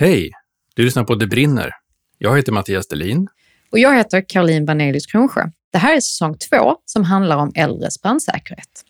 Hej! 0.00 0.30
Du 0.74 0.84
lyssnar 0.84 1.04
på 1.04 1.14
Det 1.14 1.26
brinner. 1.26 1.70
Jag 2.18 2.36
heter 2.36 2.52
Mattias 2.52 2.88
Delin. 2.88 3.28
Och 3.70 3.78
jag 3.78 3.96
heter 3.96 4.24
Caroline 4.28 4.64
Vanelius 4.64 5.06
Kronsjö. 5.06 5.50
Det 5.72 5.78
här 5.78 5.96
är 5.96 6.00
säsong 6.00 6.36
två 6.50 6.76
som 6.84 7.04
handlar 7.04 7.36
om 7.36 7.52
äldres 7.54 8.02
brandsäkerhet. 8.02 8.84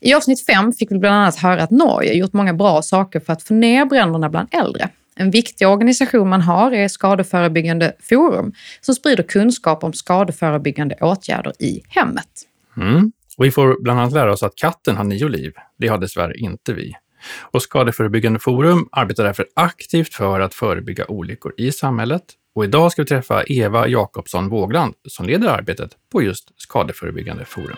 I 0.00 0.14
avsnitt 0.14 0.46
fem 0.46 0.72
fick 0.72 0.92
vi 0.92 0.98
bland 0.98 1.16
annat 1.16 1.36
höra 1.36 1.62
att 1.62 1.70
Norge 1.70 2.14
gjort 2.14 2.32
många 2.32 2.54
bra 2.54 2.82
saker 2.82 3.20
för 3.20 3.32
att 3.32 3.42
få 3.42 3.54
ner 3.54 3.84
bränderna 3.84 4.30
bland 4.30 4.48
äldre. 4.54 4.88
En 5.16 5.30
viktig 5.30 5.68
organisation 5.68 6.28
man 6.28 6.40
har 6.40 6.72
är 6.72 6.88
Skadeförebyggande 6.88 7.92
Forum 8.00 8.52
som 8.80 8.94
sprider 8.94 9.22
kunskap 9.22 9.84
om 9.84 9.92
skadeförebyggande 9.92 10.94
åtgärder 11.00 11.52
i 11.58 11.82
hemmet. 11.88 12.30
Mm. 12.76 13.12
Och 13.36 13.44
vi 13.44 13.50
får 13.50 13.82
bland 13.82 14.00
annat 14.00 14.12
lära 14.12 14.32
oss 14.32 14.42
att 14.42 14.56
katten 14.56 14.96
har 14.96 15.04
nio 15.04 15.28
liv. 15.28 15.52
Det 15.78 15.88
har 15.88 15.98
dessvärre 15.98 16.36
inte 16.36 16.72
vi. 16.72 16.92
Och 17.40 17.62
Skadeförebyggande 17.62 18.38
Forum 18.38 18.88
arbetar 18.92 19.24
därför 19.24 19.46
aktivt 19.54 20.14
för 20.14 20.40
att 20.40 20.54
förebygga 20.54 21.06
olyckor 21.06 21.54
i 21.56 21.72
samhället. 21.72 22.22
Och 22.54 22.64
idag 22.64 22.92
ska 22.92 23.02
vi 23.02 23.08
träffa 23.08 23.42
Eva 23.42 23.88
Jakobsson 23.88 24.48
Vågland 24.48 24.94
som 25.08 25.26
leder 25.26 25.48
arbetet 25.48 25.90
på 26.12 26.22
just 26.22 26.60
Skadeförebyggande 26.60 27.44
Forum. 27.44 27.76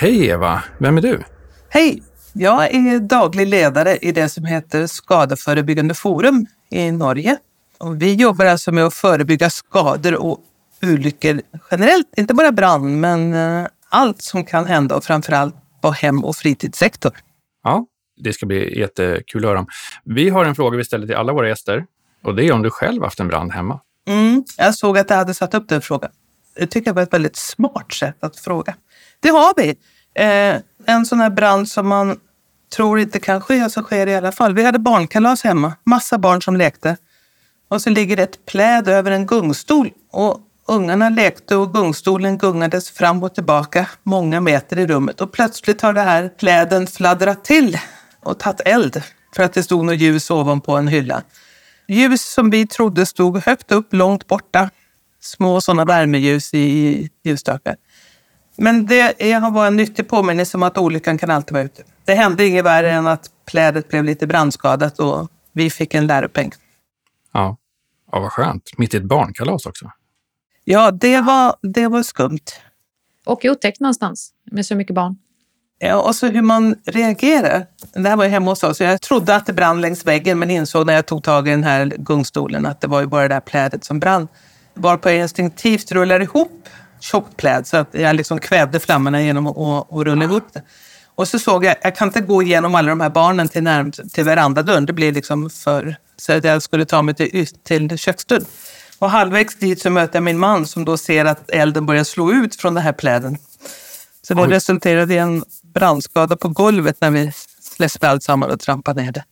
Hej 0.00 0.26
Eva, 0.26 0.62
vem 0.78 0.96
är 0.96 1.02
du? 1.02 1.22
Hej! 1.68 2.02
Jag 2.32 2.74
är 2.74 3.00
daglig 3.00 3.46
ledare 3.46 3.96
i 3.96 4.12
det 4.12 4.28
som 4.28 4.44
heter 4.44 4.86
Skadeförebyggande 4.86 5.94
forum 5.94 6.46
i 6.70 6.90
Norge. 6.90 7.36
Och 7.78 8.02
vi 8.02 8.14
jobbar 8.14 8.46
alltså 8.46 8.72
med 8.72 8.84
att 8.84 8.94
förebygga 8.94 9.50
skador 9.50 10.14
och 10.14 10.40
olyckor 10.82 11.40
generellt, 11.70 12.06
inte 12.16 12.34
bara 12.34 12.52
brand, 12.52 13.00
men 13.00 13.34
eh, 13.34 13.66
allt 13.88 14.22
som 14.22 14.44
kan 14.44 14.66
hända 14.66 14.96
och 14.96 15.04
framförallt 15.04 15.54
på 15.82 15.90
hem 15.90 16.24
och 16.24 16.36
fritidssektor. 16.36 17.12
Ja, 17.62 17.86
det 18.16 18.32
ska 18.32 18.46
bli 18.46 18.78
jättekul 18.78 19.44
att 19.44 19.48
höra 19.48 19.58
om. 19.58 19.66
Vi 20.04 20.28
har 20.28 20.44
en 20.44 20.54
fråga 20.54 20.76
vi 20.76 20.84
ställer 20.84 21.06
till 21.06 21.16
alla 21.16 21.32
våra 21.32 21.48
gäster 21.48 21.86
och 22.24 22.34
det 22.34 22.44
är 22.44 22.52
om 22.52 22.62
du 22.62 22.70
själv 22.70 23.02
haft 23.02 23.20
en 23.20 23.28
brand 23.28 23.52
hemma. 23.52 23.80
Mm, 24.08 24.44
jag 24.56 24.74
såg 24.74 24.98
att 24.98 25.10
jag 25.10 25.16
hade 25.16 25.34
satt 25.34 25.54
upp 25.54 25.68
den 25.68 25.80
frågan. 25.80 26.10
Det 26.54 26.66
tycker 26.66 26.88
jag 26.88 26.94
var 26.94 27.02
ett 27.02 27.12
väldigt 27.14 27.36
smart 27.36 27.92
sätt 27.92 28.24
att 28.24 28.36
fråga. 28.36 28.74
Det 29.20 29.28
har 29.28 29.54
vi. 29.56 29.76
Eh, 30.14 30.56
en 30.86 31.06
sån 31.06 31.20
här 31.20 31.30
brand 31.30 31.68
som 31.68 31.88
man 31.88 32.18
tror 32.76 33.00
inte 33.00 33.20
kan 33.20 33.40
ske, 33.40 33.70
så 33.70 33.82
sker 33.82 34.06
det 34.06 34.12
i 34.12 34.16
alla 34.16 34.32
fall. 34.32 34.54
Vi 34.54 34.64
hade 34.64 34.78
barnkalas 34.78 35.42
hemma, 35.44 35.72
massa 35.84 36.18
barn 36.18 36.42
som 36.42 36.56
lekte. 36.56 36.96
Och 37.68 37.82
så 37.82 37.90
ligger 37.90 38.16
det 38.16 38.22
ett 38.22 38.46
pläd 38.46 38.88
över 38.88 39.10
en 39.10 39.26
gungstol 39.26 39.90
och 40.12 40.40
ungarna 40.68 41.08
lekte 41.08 41.56
och 41.56 41.72
gungstolen 41.72 42.38
gungades 42.38 42.90
fram 42.90 43.22
och 43.22 43.34
tillbaka 43.34 43.88
många 44.02 44.40
meter 44.40 44.78
i 44.78 44.86
rummet. 44.86 45.20
Och 45.20 45.32
plötsligt 45.32 45.80
har 45.80 45.92
det 45.92 46.00
här 46.00 46.28
pläden 46.28 46.86
fladdrat 46.86 47.44
till 47.44 47.78
och 48.22 48.38
tagit 48.38 48.60
eld 48.60 49.02
för 49.36 49.42
att 49.42 49.52
det 49.52 49.62
stod 49.62 49.84
något 49.84 49.98
ljus 49.98 50.30
ovanpå 50.30 50.76
en 50.76 50.88
hylla. 50.88 51.22
Ljus 51.88 52.32
som 52.32 52.50
vi 52.50 52.66
trodde 52.66 53.06
stod 53.06 53.38
högt 53.38 53.72
upp, 53.72 53.92
långt 53.92 54.26
borta. 54.26 54.70
Små 55.20 55.60
sådana 55.60 55.84
värmeljus 55.84 56.54
i 56.54 57.08
ljusstakar. 57.24 57.76
Men 58.62 58.86
det 58.86 59.32
har 59.32 59.50
varit 59.50 59.68
en 59.68 59.76
nyttig 59.76 60.08
påminnelse 60.08 60.56
om 60.56 60.62
att 60.62 60.78
olyckan 60.78 61.18
kan 61.18 61.30
alltid 61.30 61.52
vara 61.52 61.64
ute. 61.64 61.82
Det 62.04 62.14
hände 62.14 62.46
inget 62.46 62.64
värre 62.64 62.90
än 62.92 63.06
att 63.06 63.30
plädet 63.46 63.88
blev 63.88 64.04
lite 64.04 64.26
brandskadat 64.26 64.98
och 64.98 65.28
vi 65.52 65.70
fick 65.70 65.94
en 65.94 66.06
läropeng. 66.06 66.52
Ja, 67.32 67.56
ja 68.12 68.20
vad 68.20 68.32
skönt. 68.32 68.78
Mitt 68.78 68.94
i 68.94 68.96
ett 68.96 69.04
barnkalas 69.04 69.66
också. 69.66 69.90
Ja, 70.64 70.90
det 70.90 71.20
var, 71.20 71.56
det 71.62 71.88
var 71.88 72.02
skumt. 72.02 72.44
Och 73.26 73.44
otäckt 73.44 73.80
någonstans 73.80 74.32
med 74.50 74.66
så 74.66 74.74
mycket 74.74 74.94
barn. 74.94 75.16
Ja, 75.78 76.02
och 76.02 76.14
så 76.14 76.26
hur 76.26 76.42
man 76.42 76.76
reagerar. 76.84 77.66
Det 77.92 78.08
här 78.08 78.16
var 78.16 78.24
ju 78.24 78.30
hemma 78.30 78.50
hos 78.50 78.62
oss. 78.62 78.80
Jag 78.80 79.00
trodde 79.00 79.36
att 79.36 79.46
det 79.46 79.52
brann 79.52 79.80
längs 79.80 80.06
väggen 80.06 80.38
men 80.38 80.50
insåg 80.50 80.86
när 80.86 80.94
jag 80.94 81.06
tog 81.06 81.22
tag 81.22 81.48
i 81.48 81.50
den 81.50 81.64
här 81.64 81.86
gungstolen 81.86 82.66
att 82.66 82.80
det 82.80 82.86
var 82.86 83.00
ju 83.00 83.06
bara 83.06 83.22
det 83.22 83.34
där 83.34 83.40
plädet 83.40 83.84
som 83.84 84.00
brann. 84.00 84.28
Varpå 84.74 85.10
jag 85.10 85.18
instinktivt 85.18 85.92
rullar 85.92 86.20
ihop 86.20 86.68
tjockt 87.00 87.36
pläd 87.36 87.66
så 87.66 87.76
att 87.76 87.88
jag 87.92 88.16
liksom 88.16 88.38
kvävde 88.38 88.80
flammorna 88.80 89.22
genom 89.22 89.46
att, 89.46 89.86
rulla 89.90 90.24
ihop 90.24 90.44
det. 90.52 90.62
Och 91.14 91.28
så 91.28 91.38
såg 91.38 91.64
jag, 91.64 91.76
jag 91.82 91.96
kan 91.96 92.08
inte 92.08 92.20
gå 92.20 92.42
igenom 92.42 92.74
alla 92.74 92.88
de 92.88 93.00
här 93.00 93.10
barnen 93.10 93.48
till, 93.48 93.62
närm 93.62 93.92
till 93.92 94.24
verandadörren. 94.24 94.86
Det 94.86 94.92
blir 94.92 95.12
liksom 95.12 95.50
för... 95.50 95.96
Så 96.16 96.32
att 96.32 96.44
jag 96.44 96.62
skulle 96.62 96.84
ta 96.84 97.02
mig 97.02 97.14
till, 97.14 97.46
till 97.46 97.98
köksdörren. 97.98 98.44
Och 98.98 99.10
halvvägs 99.10 99.56
dit 99.56 99.80
så 99.80 99.90
möter 99.90 100.16
jag 100.16 100.22
min 100.22 100.38
man 100.38 100.66
som 100.66 100.84
då 100.84 100.96
ser 100.96 101.24
att 101.24 101.50
elden 101.50 101.86
börjar 101.86 102.04
slå 102.04 102.32
ut 102.32 102.56
från 102.56 102.74
den 102.74 102.84
här 102.84 102.92
pläden. 102.92 103.38
Så 104.22 104.34
det 104.34 104.42
Oj. 104.42 104.48
resulterade 104.48 105.14
i 105.14 105.18
en 105.18 105.44
brandskada 105.74 106.36
på 106.36 106.48
golvet 106.48 107.00
när 107.00 107.10
vi 107.10 107.32
släppte 107.62 108.08
allt 108.08 108.22
samman 108.22 108.50
och 108.50 108.60
trampade 108.60 109.02
ner 109.02 109.12
det. 109.12 109.24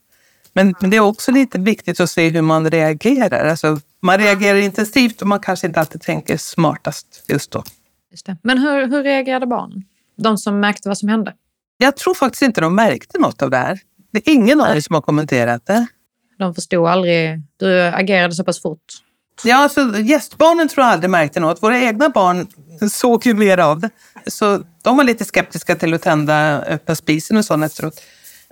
Men, 0.53 0.75
men, 0.81 0.89
det 0.89 0.97
är 0.97 1.01
också 1.01 1.31
lite 1.31 1.59
viktigt 1.59 1.99
att 1.99 2.09
se 2.09 2.29
hur 2.29 2.41
man 2.41 2.71
reagerar. 2.71 3.49
Alltså, 3.49 3.79
man 4.01 4.17
reagerar 4.17 4.57
intensivt 4.57 5.21
och 5.21 5.27
man 5.27 5.39
kanske 5.39 5.67
inte 5.67 5.79
alltid 5.79 6.01
tänker 6.01 6.37
smartast 6.37 7.25
just 7.27 7.51
då. 7.51 7.63
Just. 8.11 8.27
Men 8.43 8.57
hur, 8.57 8.87
hur 8.87 9.03
reagerade 9.03 9.47
barnen? 9.47 9.83
De 10.17 10.37
som 10.37 10.59
märkte 10.59 10.87
vad 10.89 10.97
som 10.97 11.09
hände? 11.09 11.33
Jag 11.77 11.97
tror 11.97 12.13
faktiskt 12.13 12.41
inte 12.41 12.61
de 12.61 12.75
märkte 12.75 13.19
något 13.19 13.41
av 13.41 13.49
det 13.49 13.57
här. 13.57 13.79
Det 14.11 14.27
är 14.27 14.33
ingen 14.33 14.61
av 14.61 14.75
er 14.75 14.81
som 14.81 14.93
har 14.93 15.01
kommenterat 15.01 15.65
det. 15.65 15.87
De 16.39 16.55
förstod 16.55 16.87
aldrig. 16.87 17.41
Du 17.57 17.81
agerade 17.81 18.33
så 18.33 18.43
pass 18.43 18.61
fort. 18.61 18.79
Ja, 19.43 19.55
alltså, 19.55 19.99
gästbarnen 19.99 20.67
tror 20.67 20.85
jag 20.85 20.93
aldrig 20.93 21.09
märkte 21.09 21.39
något. 21.39 21.63
Våra 21.63 21.79
egna 21.79 22.09
barn 22.09 22.47
såg 22.91 23.25
ju 23.25 23.33
mer 23.33 23.57
av 23.57 23.79
det. 23.79 23.89
Så 24.27 24.63
de 24.83 24.97
var 24.97 25.03
lite 25.03 25.25
skeptiska 25.25 25.75
till 25.75 25.93
att 25.93 26.01
tända 26.01 26.61
öppna 26.61 26.95
spisen 26.95 27.37
och 27.37 27.45
sånt 27.45 27.65
efteråt. 27.65 28.01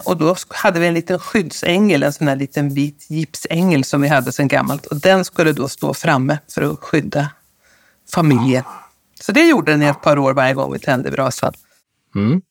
Och 0.06 0.18
då 0.18 0.35
hade 0.50 0.80
vi 0.80 0.88
en 0.88 0.94
liten 0.94 1.19
skyddsängel, 1.19 2.03
en 2.03 2.13
sån 2.13 2.28
här 2.28 2.35
liten 2.35 2.74
vit 2.74 3.06
gipsängel 3.09 3.84
som 3.84 4.02
vi 4.02 4.08
hade 4.08 4.31
sedan 4.31 4.47
gammalt. 4.47 4.85
Och 4.85 4.96
den 4.96 5.25
skulle 5.25 5.53
då 5.53 5.69
stå 5.69 5.94
framme 5.94 6.40
för 6.53 6.62
att 6.62 6.80
skydda 6.80 7.30
familjen. 8.13 8.63
Så 9.19 9.31
det 9.31 9.47
gjorde 9.47 9.72
den 9.72 9.81
i 9.81 9.86
ett 9.86 10.02
par 10.02 10.19
år 10.19 10.34
varje 10.34 10.53
gång 10.53 10.74
vi 10.74 10.80
tände 10.80 11.12
brasan. 11.12 11.53
Mm. 12.16 12.41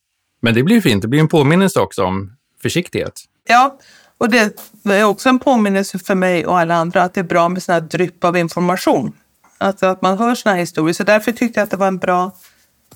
Men 0.40 0.54
det 0.54 0.62
blir 0.62 0.80
fint. 0.80 1.02
Det 1.02 1.08
blir 1.08 1.20
en 1.20 1.28
påminnelse 1.28 1.80
också 1.80 2.04
om 2.04 2.36
försiktighet. 2.62 3.24
Ja, 3.48 3.78
och 4.18 4.30
det 4.30 4.60
är 4.84 5.04
också 5.04 5.28
en 5.28 5.38
påminnelse 5.38 5.98
för 5.98 6.14
mig 6.14 6.46
och 6.46 6.58
alla 6.58 6.74
andra 6.74 7.02
att 7.02 7.14
det 7.14 7.20
är 7.20 7.24
bra 7.24 7.48
med 7.48 7.62
sådana 7.62 7.80
här 7.80 7.88
drypp 7.88 8.24
av 8.24 8.36
information. 8.36 9.12
Alltså 9.58 9.86
att 9.86 10.02
man 10.02 10.18
hör 10.18 10.34
sådana 10.34 10.54
här 10.54 10.60
historier. 10.60 10.94
Så 10.94 11.04
därför 11.04 11.32
tyckte 11.32 11.60
jag 11.60 11.64
att 11.64 11.70
det 11.70 11.76
var 11.76 11.88
en 11.88 11.98
bra 11.98 12.30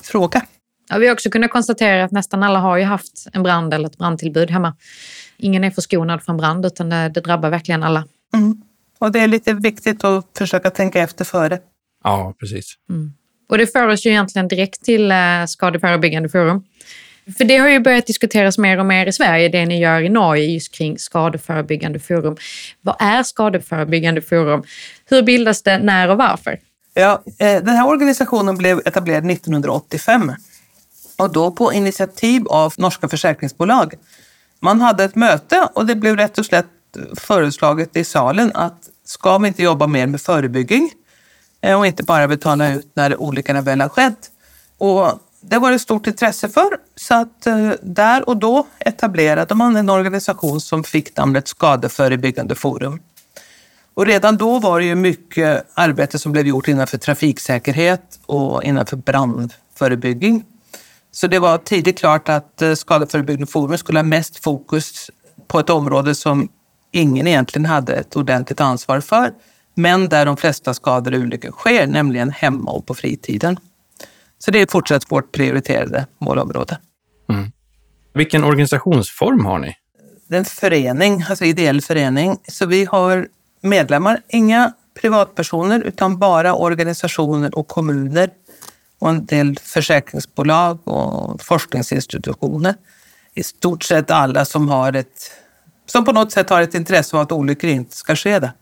fråga. 0.01 0.43
Ja, 0.91 0.99
vi 0.99 1.07
har 1.07 1.13
också 1.13 1.31
kunnat 1.31 1.51
konstatera 1.51 2.05
att 2.05 2.11
nästan 2.11 2.43
alla 2.43 2.59
har 2.59 2.77
ju 2.77 2.85
haft 2.85 3.27
en 3.33 3.43
brand 3.43 3.75
eller 3.75 3.89
ett 3.89 3.99
brandtillbud 3.99 4.51
hemma. 4.51 4.77
Ingen 5.37 5.65
är 5.65 5.71
förskonad 5.71 6.23
från 6.23 6.37
brand 6.37 6.67
utan 6.67 6.89
det, 6.89 7.09
det 7.09 7.21
drabbar 7.21 7.51
verkligen 7.51 7.83
alla. 7.83 8.05
Mm. 8.35 8.63
Och 8.99 9.13
det 9.13 9.21
är 9.21 9.29
lite 9.29 9.53
viktigt 9.53 10.05
att 10.05 10.27
försöka 10.39 10.71
tänka 10.71 11.01
efter 11.01 11.25
före. 11.25 11.59
Ja, 12.05 12.35
precis. 12.41 12.75
Mm. 12.91 13.13
Och 13.49 13.59
det 13.59 13.67
för 13.67 13.89
oss 13.89 14.07
ju 14.07 14.11
egentligen 14.11 14.49
direkt 14.49 14.85
till 14.85 15.11
eh, 15.11 15.17
Skadeförebyggande 15.47 16.29
forum. 16.29 16.65
För 17.39 17.45
det 17.45 17.57
har 17.57 17.69
ju 17.69 17.81
börjat 17.81 18.07
diskuteras 18.07 18.59
mer 18.59 18.79
och 18.79 18.87
mer 18.87 19.07
i 19.07 19.13
Sverige, 19.13 19.49
det 19.49 19.67
ni 19.67 19.81
gör 19.81 20.03
i 20.03 20.09
Norge 20.09 20.45
just 20.45 20.75
kring 20.75 20.99
Skadeförebyggande 20.99 21.99
forum. 21.99 22.37
Vad 22.81 22.97
är 22.99 23.23
Skadeförebyggande 23.23 24.23
forum? 24.23 24.63
Hur 25.05 25.23
bildas 25.23 25.63
det, 25.63 25.79
när 25.79 26.09
och 26.09 26.19
varför? 26.19 26.59
Ja, 26.95 27.23
eh, 27.39 27.63
den 27.63 27.69
här 27.69 27.89
organisationen 27.89 28.59
blev 28.59 28.79
etablerad 28.85 29.31
1985 29.31 30.33
och 31.21 31.33
då 31.33 31.51
på 31.51 31.73
initiativ 31.73 32.49
av 32.49 32.75
norska 32.77 33.09
försäkringsbolag. 33.09 33.95
Man 34.61 34.81
hade 34.81 35.05
ett 35.05 35.15
möte 35.15 35.69
och 35.75 35.87
det 35.87 35.95
blev 35.95 36.17
rätt 36.17 36.39
och 36.39 36.47
slätt 36.47 36.67
föreslaget 37.17 37.97
i 37.97 38.05
salen 38.05 38.53
att 38.55 38.89
ska 39.05 39.39
vi 39.39 39.49
inte 39.49 39.63
jobba 39.63 39.87
mer 39.87 40.07
med 40.07 40.21
förebygging 40.21 40.91
eh, 41.61 41.79
och 41.79 41.87
inte 41.87 42.03
bara 42.03 42.29
betala 42.29 42.75
ut 42.75 42.93
när 42.95 43.21
olyckan 43.21 43.65
väl 43.65 43.81
har 43.81 43.89
skett. 43.89 44.31
Och 44.79 45.21
det 45.41 45.59
var 45.59 45.71
det 45.71 45.79
stort 45.79 46.07
intresse 46.07 46.49
för 46.49 46.77
så 46.97 47.15
att 47.15 47.47
eh, 47.47 47.73
där 47.83 48.29
och 48.29 48.37
då 48.37 48.67
etablerade 48.79 49.55
man 49.55 49.77
en 49.77 49.91
organisation 49.91 50.61
som 50.61 50.85
fick 50.85 51.17
namnet 51.17 51.49
Skadeförebyggande 51.49 52.55
forum. 52.55 53.01
Och 53.95 54.07
redan 54.07 54.37
då 54.37 54.59
var 54.59 54.81
det 54.81 54.87
ju 54.87 54.95
mycket 54.95 55.67
arbete 55.75 56.19
som 56.19 56.33
blev 56.33 56.47
gjort 56.47 56.69
innanför 56.69 56.99
trafiksäkerhet 56.99 58.21
och 58.27 58.65
innanför 58.65 58.97
brandförebygging. 58.97 60.45
Så 61.13 61.27
det 61.27 61.39
var 61.39 61.59
tidigt 61.59 61.99
klart 61.99 62.29
att 62.29 62.63
eh, 62.63 62.75
Skadeförebyggande 62.75 63.47
forum 63.47 63.79
skulle 63.79 63.99
ha 63.99 64.05
mest 64.05 64.45
fokus 64.45 65.11
på 65.49 65.59
ett 65.59 65.71
område 65.71 66.15
som 66.15 66.49
ingen 66.93 67.27
egentligen 67.27 67.67
hade 67.67 67.95
ett 67.95 68.17
ordentligt 68.17 68.61
ansvar 68.61 69.01
för, 69.01 69.33
men 69.75 70.09
där 70.09 70.27
de 70.27 70.37
flesta 70.37 70.75
skador 70.75 71.15
och 71.15 71.21
olyckor 71.21 71.51
sker, 71.51 71.87
nämligen 71.87 72.31
hemma 72.31 72.71
och 72.71 72.87
på 72.87 72.95
fritiden. 72.95 73.57
Så 74.39 74.51
det 74.51 74.61
är 74.61 74.67
fortsatt 74.67 75.13
vårt 75.13 75.33
prioriterade 75.33 76.07
målområde. 76.19 76.79
Vilken 78.15 78.45
organisationsform 78.45 79.45
har 79.45 79.59
ni? 79.59 79.77
Det 80.29 80.35
är 80.35 80.39
en 80.39 80.45
förening, 80.45 81.25
alltså 81.29 81.45
ideell 81.45 81.81
förening. 81.81 82.37
Så 82.49 82.67
vi 82.67 82.85
har 82.85 83.29
medlemmar, 83.61 84.21
inga 84.29 84.73
privatpersoner 85.01 85.81
utan 85.81 86.19
bara 86.19 86.55
organisationer 86.55 87.59
och 87.59 87.69
kommuner 87.69 88.31
och 89.01 89.11
en 89.11 89.27
del 89.27 89.59
försäkringsbolag 89.59 90.89
och 90.89 91.43
forskningsinstitutioner. 91.43 92.75
I 93.35 93.43
stort 93.43 93.83
sett 93.83 94.11
alla 94.11 94.45
som 94.45 94.69
har 94.69 94.93
ett 94.93 95.33
som 95.87 96.05
på 96.05 96.13
något 96.13 96.33
sätt 96.33 96.51
har 96.51 96.63
ett 96.63 96.75
intresse 96.75 97.17
av 97.17 97.23
att 97.23 97.33
olyckor 97.33 97.71
inte 97.71 97.97
ska 97.97 98.17
ske. 98.17 98.39
Där. 98.39 98.53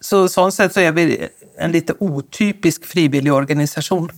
Så 0.00 0.28
sånt 0.28 0.54
sätt 0.54 0.72
så 0.72 0.80
är 0.80 0.92
vi 0.92 1.28
en 1.58 1.72
lite 1.72 1.94
otypisk 1.98 2.84
frivillig 2.84 3.32
organisation. 3.32 4.10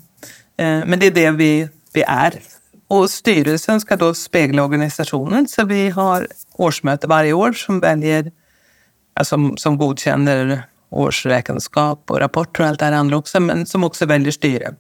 Eh, 0.57 0.85
men 0.87 0.99
det 0.99 1.07
är 1.07 1.11
det 1.11 1.31
vi, 1.31 1.69
vi 1.93 2.03
är. 2.03 2.41
Och 2.89 3.11
styrelsen 3.11 3.81
ska 3.81 3.97
då 3.97 4.15
spegla 4.15 4.65
organisationen 4.65 5.49
så 5.49 5.65
vi 5.65 5.91
har 5.91 6.29
årsmöte 6.53 7.07
varje 7.07 7.33
år 7.33 7.53
som 7.53 7.81
väljer, 7.81 8.33
alltså, 9.15 9.57
som 9.57 9.79
godkänner 9.79 10.63
årsräkenskap 10.91 12.11
och 12.11 12.21
rapporter 12.21 12.63
och 12.63 12.69
allt 12.69 12.79
det 12.79 12.85
här 12.85 12.93
andra 12.93 13.17
också, 13.17 13.41
men 13.41 13.67
som 13.67 13.85
också 13.85 14.07
väljer 14.07 14.33
styre. 14.33 14.75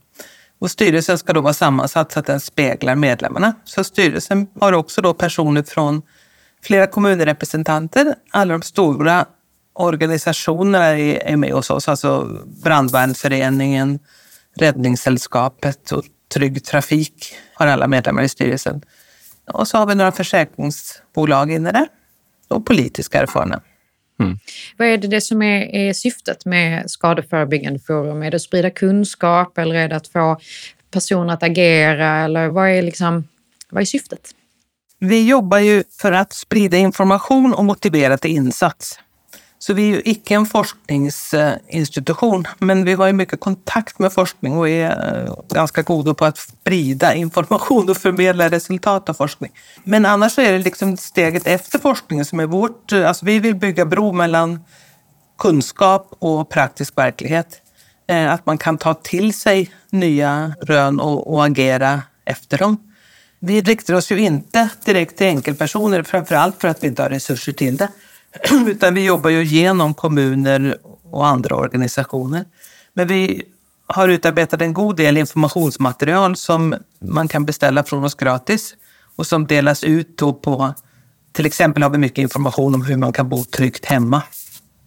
Och 0.60 0.70
styrelsen 0.70 1.18
ska 1.18 1.32
då 1.32 1.40
vara 1.40 1.54
sammansatt 1.54 2.12
så 2.12 2.18
att 2.18 2.26
den 2.26 2.40
speglar 2.40 2.94
medlemmarna. 2.94 3.54
Så 3.64 3.84
styrelsen 3.84 4.46
har 4.60 4.72
också 4.72 5.02
då 5.02 5.14
personer 5.14 5.62
från 5.62 6.02
flera 6.62 6.86
kommunrepresentanter, 6.86 8.14
alla 8.30 8.52
de 8.52 8.62
stora 8.62 9.26
organisationerna 9.72 10.86
är 10.86 11.36
med 11.36 11.52
hos 11.52 11.70
oss, 11.70 11.88
alltså 11.88 12.38
Brandvärnsföreningen, 12.64 13.98
Räddningssällskapet 14.56 15.92
och 15.92 16.04
Trygg 16.34 16.64
Trafik 16.64 17.34
har 17.54 17.66
alla 17.66 17.88
medlemmar 17.88 18.22
i 18.22 18.28
styrelsen. 18.28 18.82
Och 19.52 19.68
så 19.68 19.78
har 19.78 19.86
vi 19.86 19.94
några 19.94 20.12
försäkringsbolag 20.12 21.50
inne 21.50 21.72
där 21.72 21.88
och 22.48 22.66
politiska 22.66 23.20
erfarna. 23.20 23.60
Mm. 24.20 24.38
Vad 24.76 24.88
är 24.88 24.98
det, 24.98 25.08
det 25.08 25.20
som 25.20 25.42
är, 25.42 25.74
är, 25.74 25.92
syftet 25.92 26.44
med 26.44 26.90
Skadeförebyggande 26.90 27.80
forum? 27.80 28.22
Är 28.22 28.30
det 28.30 28.36
att 28.36 28.42
sprida 28.42 28.70
kunskap 28.70 29.58
eller 29.58 29.74
är 29.74 29.88
det 29.88 29.96
att 29.96 30.08
få 30.08 30.40
personer 30.90 31.34
att 31.34 31.42
agera? 31.42 32.24
Eller 32.24 32.48
vad 32.48 32.70
är, 32.70 32.82
liksom, 32.82 33.28
vad 33.70 33.80
är 33.80 33.86
syftet? 33.86 34.30
Vi 34.98 35.28
jobbar 35.28 35.58
ju 35.58 35.84
för 36.00 36.12
att 36.12 36.32
sprida 36.32 36.76
information 36.76 37.54
och 37.54 37.64
motivera 37.64 38.18
till 38.18 38.30
insats. 38.30 38.98
Så 39.62 39.74
vi 39.74 39.82
är 39.82 39.94
ju 39.94 40.02
icke 40.04 40.34
en 40.34 40.46
forskningsinstitution, 40.46 42.46
men 42.58 42.84
vi 42.84 42.92
har 42.92 43.06
ju 43.06 43.12
mycket 43.12 43.40
kontakt 43.40 43.98
med 43.98 44.12
forskning 44.12 44.58
och 44.58 44.68
är 44.68 45.24
eh, 45.26 45.34
ganska 45.48 45.82
goda 45.82 46.14
på 46.14 46.24
att 46.24 46.38
sprida 46.38 47.14
information 47.14 47.90
och 47.90 47.96
förmedla 47.96 48.48
resultat 48.48 49.08
av 49.08 49.14
forskning. 49.14 49.52
Men 49.84 50.06
annars 50.06 50.38
är 50.38 50.52
det 50.52 50.58
liksom 50.58 50.96
steget 50.96 51.46
efter 51.46 51.78
forskningen 51.78 52.24
som 52.24 52.40
är 52.40 52.46
vårt... 52.46 52.92
Eh, 52.92 53.08
alltså 53.08 53.24
vi 53.24 53.38
vill 53.38 53.54
bygga 53.54 53.84
bro 53.84 54.12
mellan 54.12 54.64
kunskap 55.38 56.16
och 56.18 56.48
praktisk 56.48 56.98
verklighet. 56.98 57.62
Eh, 58.08 58.32
att 58.32 58.46
man 58.46 58.58
kan 58.58 58.78
ta 58.78 58.94
till 58.94 59.34
sig 59.34 59.70
nya 59.90 60.52
rön 60.62 61.00
och, 61.00 61.34
och 61.34 61.44
agera 61.44 62.02
efter 62.24 62.58
dem. 62.58 62.76
Vi 63.38 63.60
riktar 63.60 63.94
oss 63.94 64.12
ju 64.12 64.18
inte 64.18 64.68
direkt 64.84 65.16
till 65.16 65.26
enkelpersoner, 65.26 66.02
framför 66.02 66.34
allt 66.34 66.60
för 66.60 66.68
att 66.68 66.82
vi 66.82 66.88
inte 66.88 67.02
har 67.02 67.10
resurser 67.10 67.52
till 67.52 67.76
det. 67.76 67.88
Utan 68.66 68.94
vi 68.94 69.04
jobbar 69.04 69.30
ju 69.30 69.44
genom 69.44 69.94
kommuner 69.94 70.76
och 71.10 71.26
andra 71.26 71.56
organisationer. 71.56 72.44
Men 72.94 73.08
vi 73.08 73.42
har 73.86 74.08
utarbetat 74.08 74.62
en 74.62 74.74
god 74.74 74.96
del 74.96 75.16
informationsmaterial 75.16 76.36
som 76.36 76.74
man 77.00 77.28
kan 77.28 77.44
beställa 77.44 77.84
från 77.84 78.04
oss 78.04 78.14
gratis 78.14 78.74
och 79.16 79.26
som 79.26 79.46
delas 79.46 79.84
ut 79.84 80.16
på, 80.16 80.74
till 81.32 81.46
exempel 81.46 81.82
har 81.82 81.90
vi 81.90 81.98
mycket 81.98 82.18
information 82.18 82.74
om 82.74 82.84
hur 82.84 82.96
man 82.96 83.12
kan 83.12 83.28
bo 83.28 83.44
tryggt 83.44 83.84
hemma. 83.84 84.22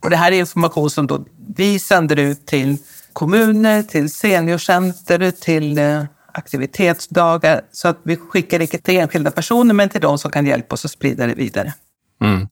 Och 0.04 0.10
det 0.10 0.16
här 0.16 0.32
är 0.32 0.40
information 0.40 0.90
som 0.90 1.08
då 1.08 1.26
vi 1.56 1.80
sänder 1.80 2.20
ut 2.20 2.46
till 2.46 2.78
kommuner, 3.14 3.84
till 3.84 4.10
seniorcenter, 4.10 5.32
till 5.32 5.78
eh, 5.78 6.04
aktivitetsdagar. 6.32 7.62
Så 7.72 7.88
att 7.88 8.00
vi 8.04 8.18
skickar 8.18 8.60
inte 8.60 8.78
till 8.78 8.98
enskilda 8.98 9.32
personer, 9.32 9.74
men 9.74 9.90
till 9.90 10.02
de 10.02 10.18
som 10.18 10.32
kan 10.32 10.46
hjälpa 10.46 10.74
oss 10.74 10.86
att 10.86 10.92
sprida 10.92 11.28
det 11.28 11.34
vidare. 11.34 11.74
Mm. 12.22 12.48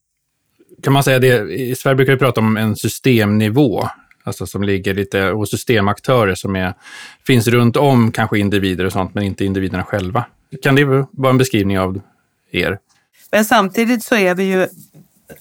Kan 0.83 0.93
man 0.93 1.03
säga 1.03 1.19
det, 1.19 1.53
i 1.53 1.75
Sverige 1.75 1.95
brukar 1.95 2.13
vi 2.13 2.19
prata 2.19 2.41
om 2.41 2.57
en 2.57 2.75
systemnivå, 2.75 3.89
alltså 4.23 4.47
som 4.47 4.63
ligger 4.63 4.93
lite 4.93 5.19
hos 5.21 5.49
systemaktörer 5.49 6.35
som 6.35 6.55
är, 6.55 6.73
finns 7.27 7.47
runt 7.47 7.77
om 7.77 8.11
kanske 8.11 8.39
individer 8.39 8.85
och 8.85 8.91
sånt, 8.91 9.13
men 9.13 9.23
inte 9.23 9.45
individerna 9.45 9.83
själva. 9.83 10.25
Kan 10.63 10.75
det 10.75 10.83
vara 11.11 11.29
en 11.29 11.37
beskrivning 11.37 11.79
av 11.79 12.01
er? 12.51 12.79
Men 13.31 13.45
samtidigt 13.45 14.03
så 14.03 14.15
är 14.15 14.35
vi 14.35 14.43
ju 14.43 14.67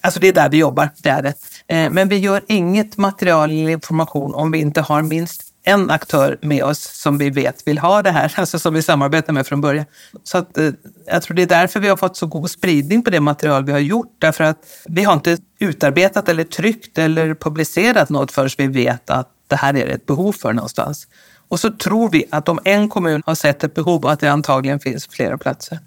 Alltså 0.01 0.19
det 0.19 0.27
är 0.27 0.33
där 0.33 0.49
vi 0.49 0.57
jobbar, 0.57 0.89
det 1.03 1.09
är 1.09 1.21
det. 1.21 1.33
Eh, 1.67 1.91
men 1.91 2.09
vi 2.09 2.17
gör 2.17 2.41
inget 2.47 2.97
material 2.97 3.51
eller 3.51 3.69
information 3.71 4.35
om 4.35 4.51
vi 4.51 4.59
inte 4.59 4.81
har 4.81 5.01
minst 5.01 5.50
en 5.63 5.89
aktör 5.89 6.37
med 6.41 6.63
oss 6.63 7.01
som 7.01 7.17
vi 7.17 7.29
vet 7.29 7.67
vill 7.67 7.77
ha 7.77 8.01
det 8.01 8.11
här, 8.11 8.33
alltså 8.39 8.59
som 8.59 8.73
vi 8.73 8.81
samarbetar 8.81 9.33
med 9.33 9.47
från 9.47 9.61
början. 9.61 9.85
Så 10.23 10.37
att, 10.37 10.57
eh, 10.57 10.69
jag 11.05 11.21
tror 11.23 11.35
det 11.35 11.41
är 11.41 11.47
därför 11.47 11.79
vi 11.79 11.87
har 11.87 11.97
fått 11.97 12.17
så 12.17 12.27
god 12.27 12.51
spridning 12.51 13.03
på 13.03 13.09
det 13.09 13.19
material 13.19 13.65
vi 13.65 13.71
har 13.71 13.79
gjort, 13.79 14.15
därför 14.19 14.43
att 14.43 14.57
vi 14.85 15.03
har 15.03 15.13
inte 15.13 15.37
utarbetat 15.59 16.29
eller 16.29 16.43
tryckt 16.43 16.97
eller 16.97 17.35
publicerat 17.35 18.09
något 18.09 18.31
förrän 18.31 18.49
vi 18.57 18.67
vet 18.67 19.09
att 19.09 19.27
det 19.47 19.55
här 19.55 19.73
är 19.73 19.87
ett 19.87 20.05
behov 20.05 20.31
för 20.31 20.53
någonstans. 20.53 21.07
Och 21.47 21.59
så 21.59 21.69
tror 21.69 22.09
vi 22.09 22.25
att 22.31 22.49
om 22.49 22.59
en 22.63 22.89
kommun 22.89 23.23
har 23.25 23.35
sett 23.35 23.63
ett 23.63 23.73
behov, 23.73 24.07
att 24.07 24.19
det 24.19 24.31
antagligen 24.31 24.79
finns 24.79 25.07
flera 25.07 25.37
platser. 25.37 25.79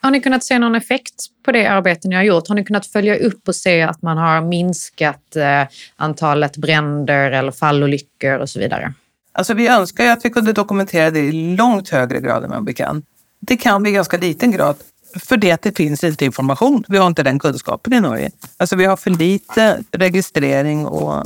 Har 0.00 0.10
ni 0.10 0.20
kunnat 0.20 0.44
se 0.44 0.58
någon 0.58 0.74
effekt 0.74 1.14
på 1.44 1.52
det 1.52 1.66
arbete 1.66 2.08
ni 2.08 2.14
har 2.14 2.22
gjort? 2.22 2.48
Har 2.48 2.54
ni 2.54 2.64
kunnat 2.64 2.86
följa 2.86 3.16
upp 3.16 3.48
och 3.48 3.56
se 3.56 3.82
att 3.82 4.02
man 4.02 4.18
har 4.18 4.40
minskat 4.40 5.36
eh, 5.36 5.62
antalet 5.96 6.56
bränder 6.56 7.30
eller 7.30 7.52
fallolyckor 7.52 8.38
och 8.38 8.50
så 8.50 8.58
vidare? 8.58 8.94
Alltså 9.34 9.54
vi 9.54 9.68
önskar 9.68 10.04
ju 10.04 10.10
att 10.10 10.24
vi 10.24 10.30
kunde 10.30 10.52
dokumentera 10.52 11.10
det 11.10 11.20
i 11.20 11.56
långt 11.56 11.88
högre 11.88 12.20
grad 12.20 12.44
än 12.44 12.50
vad 12.50 12.66
vi 12.66 12.74
kan. 12.74 13.02
Det 13.40 13.56
kan 13.56 13.82
vi 13.82 13.90
i 13.90 13.92
ganska 13.92 14.16
liten 14.16 14.50
grad 14.50 14.76
för 15.20 15.36
det 15.36 15.52
att 15.52 15.62
det 15.62 15.76
finns 15.76 16.04
inte 16.04 16.24
information. 16.24 16.84
Vi 16.88 16.98
har 16.98 17.06
inte 17.06 17.22
den 17.22 17.38
kunskapen 17.38 17.92
i 17.92 18.00
Norge. 18.00 18.30
Alltså 18.56 18.76
vi 18.76 18.84
har 18.84 18.96
för 18.96 19.10
lite 19.10 19.82
registrering 19.92 20.86
och 20.86 21.24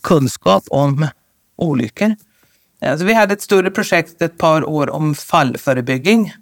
kunskap 0.00 0.64
om 0.70 1.06
olyckor. 1.56 2.14
Alltså 2.80 3.06
vi 3.06 3.14
hade 3.14 3.32
ett 3.32 3.42
större 3.42 3.70
projekt 3.70 4.22
ett 4.22 4.38
par 4.38 4.68
år 4.68 4.90
om 4.90 5.14
fallförebygging 5.14 6.34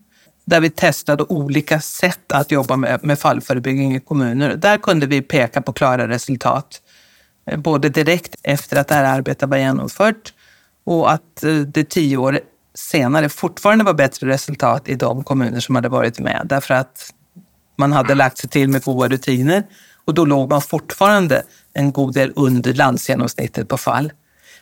där 0.45 0.61
vi 0.61 0.71
testade 0.71 1.23
olika 1.23 1.81
sätt 1.81 2.33
att 2.33 2.51
jobba 2.51 2.77
med, 2.77 3.05
med 3.05 3.19
fallförebygging 3.19 3.97
i 3.97 4.01
kommuner. 4.01 4.57
Där 4.57 4.79
kunde 4.79 5.07
vi 5.07 5.23
peka 5.23 5.63
på 5.63 5.73
klara 5.73 6.09
resultat, 6.09 6.83
eh, 7.47 7.59
både 7.59 7.89
direkt 7.89 8.37
efter 8.43 8.77
att 8.77 8.89
det 8.89 8.95
här 8.95 9.05
arbetet 9.05 9.49
var 9.49 9.57
genomfört 9.57 10.33
och 10.85 11.13
att 11.13 11.45
eh, 11.45 11.55
det 11.55 11.85
tio 11.85 12.17
år 12.17 12.41
senare 12.75 13.29
fortfarande 13.29 13.85
var 13.85 13.95
bättre 13.95 14.29
resultat 14.29 14.89
i 14.89 14.95
de 14.95 15.25
kommuner 15.25 15.61
som 15.61 15.75
hade 15.75 15.89
varit 15.89 16.19
med. 16.19 16.43
Därför 16.45 16.75
att 16.75 17.13
man 17.77 17.93
hade 17.93 18.15
lagt 18.15 18.39
sig 18.39 18.51
till 18.51 18.69
med 18.69 18.85
goda 18.85 19.09
rutiner 19.09 19.63
och 20.05 20.15
då 20.15 20.25
låg 20.25 20.51
man 20.51 20.63
fortfarande 20.63 21.43
en 21.73 21.93
god 21.93 22.15
del 22.15 22.33
under 22.37 22.75
landsgenomsnittet 22.75 23.69
på 23.69 23.79
fall. 23.79 24.13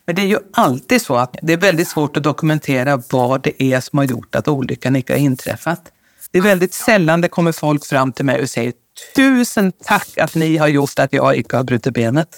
Men 0.06 0.14
det 0.14 0.22
är 0.22 0.26
ju 0.26 0.38
alltid 0.52 1.02
så 1.02 1.16
att 1.16 1.36
det 1.42 1.52
är 1.52 1.56
väldigt 1.56 1.88
svårt 1.88 2.16
att 2.16 2.22
dokumentera 2.22 3.02
vad 3.10 3.42
det 3.42 3.62
är 3.62 3.80
som 3.80 3.98
har 3.98 4.04
gjort 4.04 4.34
att 4.34 4.48
olyckan 4.48 4.96
inte 4.96 5.12
har 5.12 5.18
inträffat. 5.18 5.92
Det 6.30 6.38
är 6.38 6.42
väldigt 6.42 6.74
sällan 6.74 7.20
det 7.20 7.28
kommer 7.28 7.52
folk 7.52 7.86
fram 7.86 8.12
till 8.12 8.24
mig 8.24 8.42
och 8.42 8.50
säger 8.50 8.72
tusen 9.16 9.72
tack 9.72 10.18
att 10.18 10.34
ni 10.34 10.56
har 10.56 10.68
gjort 10.68 10.98
att 10.98 11.12
jag 11.12 11.34
inte 11.34 11.56
har 11.56 11.64
brutit 11.64 11.94
benet. 11.94 12.36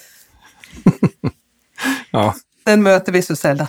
ja. 2.10 2.34
Den 2.64 2.82
möter 2.82 3.12
vi 3.12 3.22
så 3.22 3.36
sällan. 3.36 3.66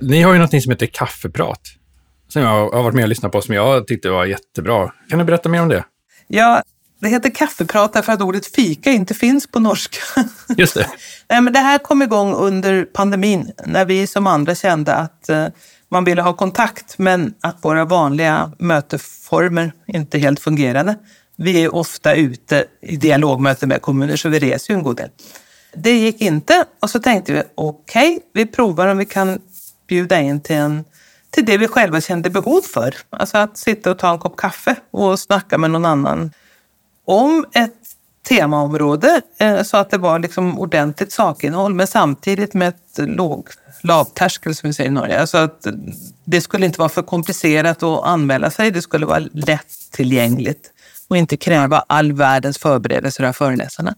Ni 0.00 0.22
har 0.22 0.32
ju 0.32 0.38
något 0.38 0.62
som 0.62 0.72
heter 0.72 0.86
kaffeprat, 0.86 1.60
som 2.28 2.42
jag 2.42 2.70
har 2.70 2.82
varit 2.82 2.94
med 2.94 3.02
och 3.02 3.08
lyssnat 3.08 3.32
på, 3.32 3.42
som 3.42 3.54
jag 3.54 3.86
tyckte 3.86 4.10
var 4.10 4.24
jättebra. 4.24 4.92
Kan 5.08 5.18
du 5.18 5.24
berätta 5.24 5.48
mer 5.48 5.62
om 5.62 5.68
det? 5.68 5.84
Ja, 6.28 6.62
det 7.00 7.08
heter 7.08 7.30
kaffeprat 7.30 7.92
därför 7.92 8.12
att 8.12 8.20
ordet 8.20 8.46
fika 8.46 8.90
inte 8.90 9.14
finns 9.14 9.46
på 9.46 9.60
norska. 9.60 10.00
Just 10.56 10.74
det. 10.74 10.86
Nej, 11.28 11.40
men 11.40 11.52
det 11.52 11.58
här 11.58 11.78
kom 11.78 12.02
igång 12.02 12.34
under 12.34 12.84
pandemin, 12.84 13.52
när 13.66 13.84
vi 13.84 14.06
som 14.06 14.26
andra 14.26 14.54
kände 14.54 14.94
att 14.94 15.28
eh, 15.28 15.46
man 15.88 16.04
ville 16.04 16.22
ha 16.22 16.32
kontakt, 16.32 16.98
men 16.98 17.34
att 17.40 17.64
våra 17.64 17.84
vanliga 17.84 18.52
möteformer 18.58 19.72
inte 19.86 20.18
helt 20.18 20.40
fungerade. 20.40 20.96
Vi 21.42 21.64
är 21.64 21.74
ofta 21.74 22.14
ute 22.14 22.64
i 22.80 22.96
dialogmöten 22.96 23.68
med 23.68 23.82
kommuner, 23.82 24.16
så 24.16 24.28
vi 24.28 24.38
reser 24.38 24.74
ju 24.74 24.78
en 24.78 24.84
god 24.84 24.96
del. 24.96 25.08
Det 25.74 25.92
gick 25.92 26.20
inte 26.20 26.64
och 26.80 26.90
så 26.90 26.98
tänkte 26.98 27.32
vi, 27.32 27.42
okej, 27.54 28.16
okay, 28.16 28.20
vi 28.32 28.46
provar 28.46 28.86
om 28.86 28.98
vi 28.98 29.04
kan 29.04 29.38
bjuda 29.88 30.20
in 30.20 30.40
till, 30.40 30.56
en, 30.56 30.84
till 31.30 31.44
det 31.44 31.58
vi 31.58 31.68
själva 31.68 32.00
kände 32.00 32.30
behov 32.30 32.60
för. 32.60 32.94
Alltså 33.10 33.38
att 33.38 33.58
sitta 33.58 33.90
och 33.90 33.98
ta 33.98 34.10
en 34.12 34.18
kopp 34.18 34.36
kaffe 34.36 34.76
och 34.90 35.20
snacka 35.20 35.58
med 35.58 35.70
någon 35.70 35.84
annan 35.84 36.32
om 37.04 37.46
ett 37.52 37.74
temaområde 38.28 39.20
eh, 39.38 39.62
så 39.62 39.76
att 39.76 39.90
det 39.90 39.98
var 39.98 40.18
liksom 40.18 40.58
ordentligt 40.58 41.12
sakinnehåll 41.12 41.74
men 41.74 41.86
samtidigt 41.86 42.54
med 42.54 42.68
ett 42.68 43.08
låg 43.08 43.48
lavtärskel 43.82 44.54
som 44.54 44.66
vi 44.68 44.74
säger 44.74 44.90
i 44.90 44.92
Norge. 44.92 45.20
Alltså 45.20 45.38
att 45.38 45.66
det 46.24 46.40
skulle 46.40 46.66
inte 46.66 46.78
vara 46.78 46.88
för 46.88 47.02
komplicerat 47.02 47.82
att 47.82 48.04
anmäla 48.04 48.50
sig. 48.50 48.70
Det 48.70 48.82
skulle 48.82 49.06
vara 49.06 49.22
lättillgängligt 49.32 50.72
och 51.10 51.16
inte 51.16 51.36
kräva 51.36 51.84
all 51.86 52.12
världens 52.12 52.58
förberedelser 52.58 53.24
av 53.24 53.32
föreläsarna. 53.32 53.94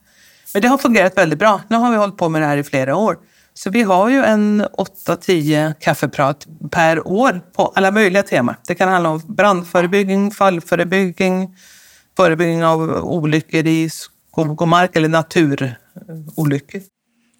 Men 0.52 0.62
det 0.62 0.68
har 0.68 0.78
fungerat 0.78 1.16
väldigt 1.18 1.38
bra. 1.38 1.60
Nu 1.68 1.76
har 1.76 1.90
vi 1.90 1.96
hållit 1.96 2.16
på 2.16 2.28
med 2.28 2.42
det 2.42 2.46
här 2.46 2.56
i 2.56 2.64
flera 2.64 2.96
år. 2.96 3.16
Så 3.54 3.70
vi 3.70 3.82
har 3.82 4.08
ju 4.08 4.24
en 4.24 4.64
8-10 5.06 5.74
kaffeprat 5.80 6.46
per 6.70 7.06
år 7.06 7.40
på 7.56 7.72
alla 7.74 7.90
möjliga 7.90 8.22
teman. 8.22 8.54
Det 8.66 8.74
kan 8.74 8.88
handla 8.88 9.10
om 9.10 9.22
brandförebyggning, 9.26 10.30
fallförebyggning, 10.30 11.56
förebyggning 12.16 12.64
av 12.64 12.80
olyckor 13.04 13.66
i 13.66 13.90
skog 13.90 14.62
och 14.62 14.68
mark 14.68 14.96
eller 14.96 15.08
naturolyckor. 15.08 16.80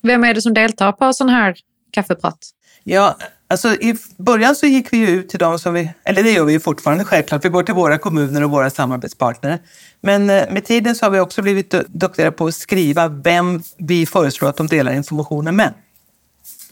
Vem 0.02 0.24
är 0.24 0.34
det 0.34 0.42
som 0.42 0.54
deltar 0.54 0.92
på 0.92 1.12
sån 1.12 1.28
här 1.28 1.56
kaffeprat? 1.92 2.38
Ja, 2.84 3.16
alltså 3.52 3.74
i 3.74 3.96
början 4.16 4.56
så 4.56 4.66
gick 4.66 4.92
vi 4.92 4.96
ju 4.96 5.06
ut 5.06 5.28
till 5.28 5.38
dem 5.38 5.58
som 5.58 5.74
vi, 5.74 5.90
eller 6.04 6.22
det 6.22 6.30
gör 6.30 6.44
vi 6.44 6.52
ju 6.52 6.60
fortfarande 6.60 7.04
självklart, 7.04 7.44
vi 7.44 7.48
går 7.48 7.62
till 7.62 7.74
våra 7.74 7.98
kommuner 7.98 8.44
och 8.44 8.50
våra 8.50 8.70
samarbetspartner. 8.70 9.58
Men 10.00 10.30
eh, 10.30 10.50
med 10.50 10.64
tiden 10.64 10.94
så 10.94 11.06
har 11.06 11.10
vi 11.10 11.20
också 11.20 11.42
blivit 11.42 11.70
duktigare 11.88 12.30
på 12.30 12.46
att 12.46 12.54
skriva 12.54 13.08
vem 13.08 13.62
vi 13.78 14.06
föreslår 14.06 14.48
att 14.48 14.56
de 14.56 14.66
delar 14.66 14.92
informationen 14.92 15.56
med. 15.56 15.74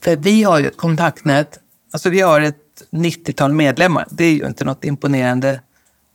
För 0.01 0.17
vi 0.17 0.43
har 0.43 0.59
ju 0.59 0.67
ett 0.67 0.77
kontaktnät, 0.77 1.59
alltså 1.93 2.11
vi 2.11 2.21
har 2.21 2.41
ett 2.41 2.57
90-tal 2.91 3.53
medlemmar. 3.53 4.07
Det 4.11 4.25
är 4.25 4.33
ju 4.33 4.47
inte 4.47 4.65
något 4.65 4.85
imponerande 4.85 5.61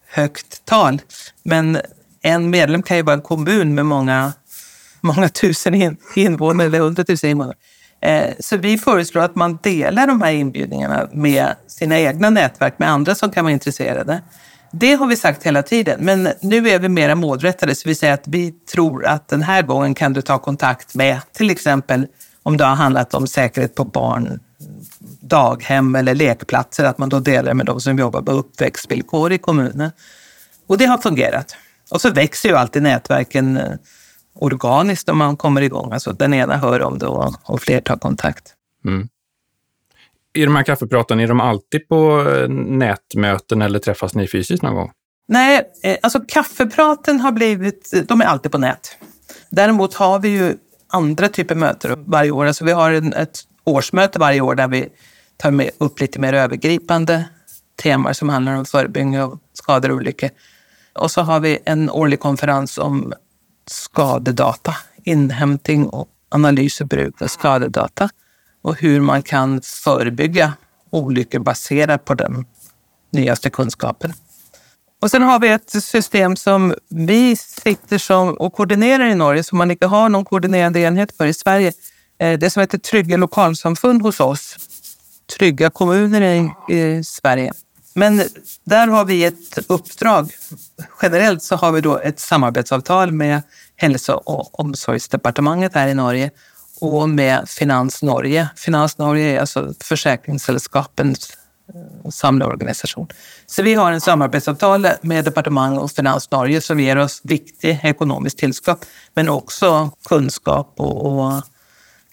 högt 0.08 0.66
tal. 0.66 1.02
Men 1.44 1.78
en 2.22 2.50
medlem 2.50 2.84
kan 2.84 2.98
ju 2.98 3.04
vara 3.04 3.16
en 3.16 3.22
kommun 3.22 3.76
med 3.76 3.86
många, 3.86 4.34
många 5.02 5.30
tusen 5.30 5.98
invånare 6.16 6.68
eller 6.68 6.80
hundratusen 6.80 7.30
invånare. 7.30 7.56
Eh, 8.06 8.34
så 8.40 8.58
vi 8.58 8.78
föreslår 8.78 9.22
att 9.22 9.36
man 9.36 9.60
delar 9.62 10.08
de 10.08 10.22
här 10.22 10.32
inbjudningarna 10.32 11.08
med 11.12 11.56
sina 11.68 12.00
egna 12.00 12.30
nätverk, 12.30 12.80
med 12.80 12.90
andra 12.90 13.16
som 13.16 13.32
kan 13.32 13.46
vara 13.46 13.54
intresserade. 13.54 14.22
Det 14.72 14.94
har 14.94 15.08
vi 15.08 15.16
sagt 15.16 15.44
hela 15.44 15.64
tiden, 15.64 16.00
men 16.02 16.30
nu 16.42 16.70
är 16.70 16.80
vi 16.80 16.90
mera 16.90 17.16
målrättade. 17.16 17.76
Så 17.76 17.90
vi 17.90 17.96
säger 17.96 18.14
att 18.14 18.28
vi 18.28 18.52
tror 18.52 19.06
att 19.06 19.28
den 19.28 19.42
här 19.42 19.62
gången 19.62 19.96
kan 19.96 20.14
du 20.14 20.22
ta 20.22 20.40
kontakt 20.40 20.96
med 20.96 21.20
till 21.32 21.50
exempel 21.50 22.08
om 22.44 22.58
det 22.58 22.66
har 22.66 22.76
handlat 22.76 23.14
om 23.14 23.28
säkerhet 23.28 23.76
på 23.76 23.84
barn, 23.84 24.40
daghem 25.22 25.96
eller 25.96 26.16
lekplatser, 26.16 26.84
att 26.84 26.98
man 26.98 27.10
då 27.10 27.20
delar 27.20 27.54
med 27.54 27.66
de 27.66 27.82
som 27.82 28.00
jobbar 28.00 28.22
med 28.22 28.34
uppväxtvillkor 28.34 29.32
i 29.32 29.38
kommunen. 29.38 29.92
Och 30.68 30.78
det 30.78 30.86
har 30.86 30.98
fungerat. 30.98 31.56
Och 31.92 32.02
så 32.02 32.10
växer 32.10 32.50
ju 32.50 32.56
alltid 32.56 32.84
nätverken 32.84 33.58
eh, 33.58 33.74
organiskt 34.36 35.10
om 35.10 35.18
man 35.18 35.38
kommer 35.38 35.62
igång. 35.62 35.92
Alltså 35.92 36.12
den 36.12 36.34
ena 36.34 36.58
hör 36.58 36.82
om 36.82 37.00
det 37.00 37.08
och, 37.08 37.34
och 37.44 37.62
fler 37.62 37.82
tar 37.82 37.98
kontakt. 37.98 38.54
Mm. 38.86 39.08
I 40.34 40.46
de 40.46 40.56
här 40.56 40.64
kaffepraten, 40.64 41.20
är 41.20 41.28
de 41.28 41.42
alltid 41.42 41.88
på 41.88 42.28
eh, 42.30 42.50
nätmöten 42.50 43.62
eller 43.62 43.80
träffas 43.80 44.16
ni 44.16 44.28
fysiskt 44.28 44.64
någon 44.64 44.76
gång? 44.76 44.92
Nej, 45.28 45.62
eh, 45.84 45.98
alltså 46.04 46.20
kaffepraten 46.28 47.20
har 47.20 47.32
blivit, 47.32 47.94
de 48.08 48.22
är 48.22 48.26
alltid 48.26 48.52
på 48.52 48.58
nät. 48.58 48.98
Däremot 49.50 49.94
har 49.94 50.20
vi 50.20 50.30
ju 50.30 50.58
andra 50.88 51.28
typer 51.28 51.56
av 51.56 51.60
möten 51.60 52.04
varje 52.08 52.32
år. 52.32 52.46
Alltså 52.46 52.66
vi 52.66 52.72
har 52.72 52.92
en, 52.92 53.14
ett 53.14 53.40
årsmöte 53.64 54.20
varje 54.20 54.42
år 54.42 54.56
där 54.56 54.68
vi 54.68 54.90
tar 55.38 55.52
med 55.52 55.70
upp 55.78 56.00
lite 56.00 56.20
mer 56.20 56.34
övergripande 56.34 57.26
teman 57.84 58.16
som 58.16 58.30
handlar 58.30 58.56
om 58.56 58.66
förebyggande 58.66 59.24
av 59.24 59.40
skador 59.54 59.92
och 59.92 59.96
olyckor. 59.96 60.30
Och 60.94 61.12
så 61.12 61.22
har 61.22 61.40
vi 61.40 61.60
en 61.66 61.90
årlig 61.90 62.20
konferens 62.20 62.78
om 62.78 63.14
skadedata, 63.68 64.76
inhämtning 65.04 65.88
och 65.88 66.08
analys 66.30 66.82
och 66.82 66.88
bruk 66.88 67.22
av 67.22 67.28
skadedata 67.28 68.10
och 68.62 68.80
hur 68.80 69.02
man 69.02 69.22
kan 69.22 69.62
förebygga 69.64 70.54
olyckor 70.90 71.40
baserat 71.40 72.06
på 72.06 72.14
den 72.14 72.46
nyaste 73.12 73.50
kunskapen. 73.50 74.14
Och 75.02 75.12
sen 75.12 75.22
har 75.22 75.40
vi 75.40 75.48
ett 75.48 75.70
system 75.70 76.36
som 76.36 76.76
vi 76.90 77.36
sitter 77.36 77.98
som 77.98 78.34
och 78.34 78.54
koordinerar 78.54 79.06
i 79.06 79.16
Norge, 79.16 79.44
som 79.44 79.58
man 79.58 79.72
inte 79.72 79.88
har 79.88 80.10
någon 80.10 80.26
koordinerande 80.26 80.80
enhet 80.80 81.18
för 81.18 81.26
i 81.26 81.34
Sverige. 81.34 81.74
Eh, 82.20 82.40
det 82.40 82.50
som 82.50 82.62
heter 82.62 82.78
Trygga 82.78 83.18
lokalsamfund 83.18 84.02
hos 84.02 84.20
oss. 84.20 84.58
Trygga 85.38 85.70
kommuner 85.70 86.22
i, 86.22 86.52
i 86.76 87.04
Sverige. 87.04 87.54
Men 87.98 88.22
där 88.64 88.88
har 88.88 89.06
vi 89.06 89.26
ett 89.26 89.58
uppdrag. 89.68 90.32
Generellt 91.02 91.44
så 91.44 91.56
har 91.56 91.72
vi 91.72 91.82
då 91.82 91.98
ett 91.98 92.20
samarbetsavtal 92.20 93.12
med 93.12 93.42
hälso 93.76 94.14
och 94.14 94.60
omsorgsdepartementet 94.60 95.76
här 95.76 95.88
i 95.88 95.94
Norge 95.94 96.32
och 96.80 97.10
med 97.10 97.50
Finans 97.50 98.04
Norge. 98.04 98.50
Finans 98.56 98.98
Norge 98.98 99.36
är 99.36 99.40
alltså 99.40 99.74
försäkringssällskapens 99.84 101.38
eh, 101.74 102.10
samlarorganisation. 102.10 103.08
Så 103.46 103.64
vi 103.64 103.74
har 103.74 103.92
en 103.92 104.02
samarbetsavtal 104.02 104.88
med 105.02 105.26
departement 105.26 105.80
och 105.80 105.92
Finans 105.92 106.32
Norge 106.32 106.62
som 106.62 106.80
ger 106.80 106.98
oss 106.98 107.22
viktig 107.24 107.80
ekonomisk 107.84 108.38
tillskott, 108.38 108.86
men 109.14 109.30
också 109.30 109.92
kunskap 110.08 110.74
och, 110.78 111.06
och 111.06 111.44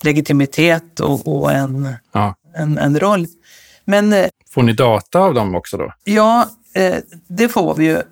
legitimitet 0.03 1.01
och, 1.01 1.29
och 1.29 1.53
en, 1.53 1.95
ja. 2.13 2.35
en, 2.55 2.79
en 2.79 3.01
roll. 3.01 3.27
Men, 3.85 4.13
eh, 4.13 4.29
får 4.55 4.63
ni 4.63 4.73
data 4.73 5.19
av 5.19 5.35
dem 5.35 5.55
också 5.55 5.77
då? 5.77 5.93
Ja, 6.05 6.49
eh, 6.75 6.97
det 7.29 7.49
får 7.49 7.75
vi 7.75 7.85
ju. 7.85 8.03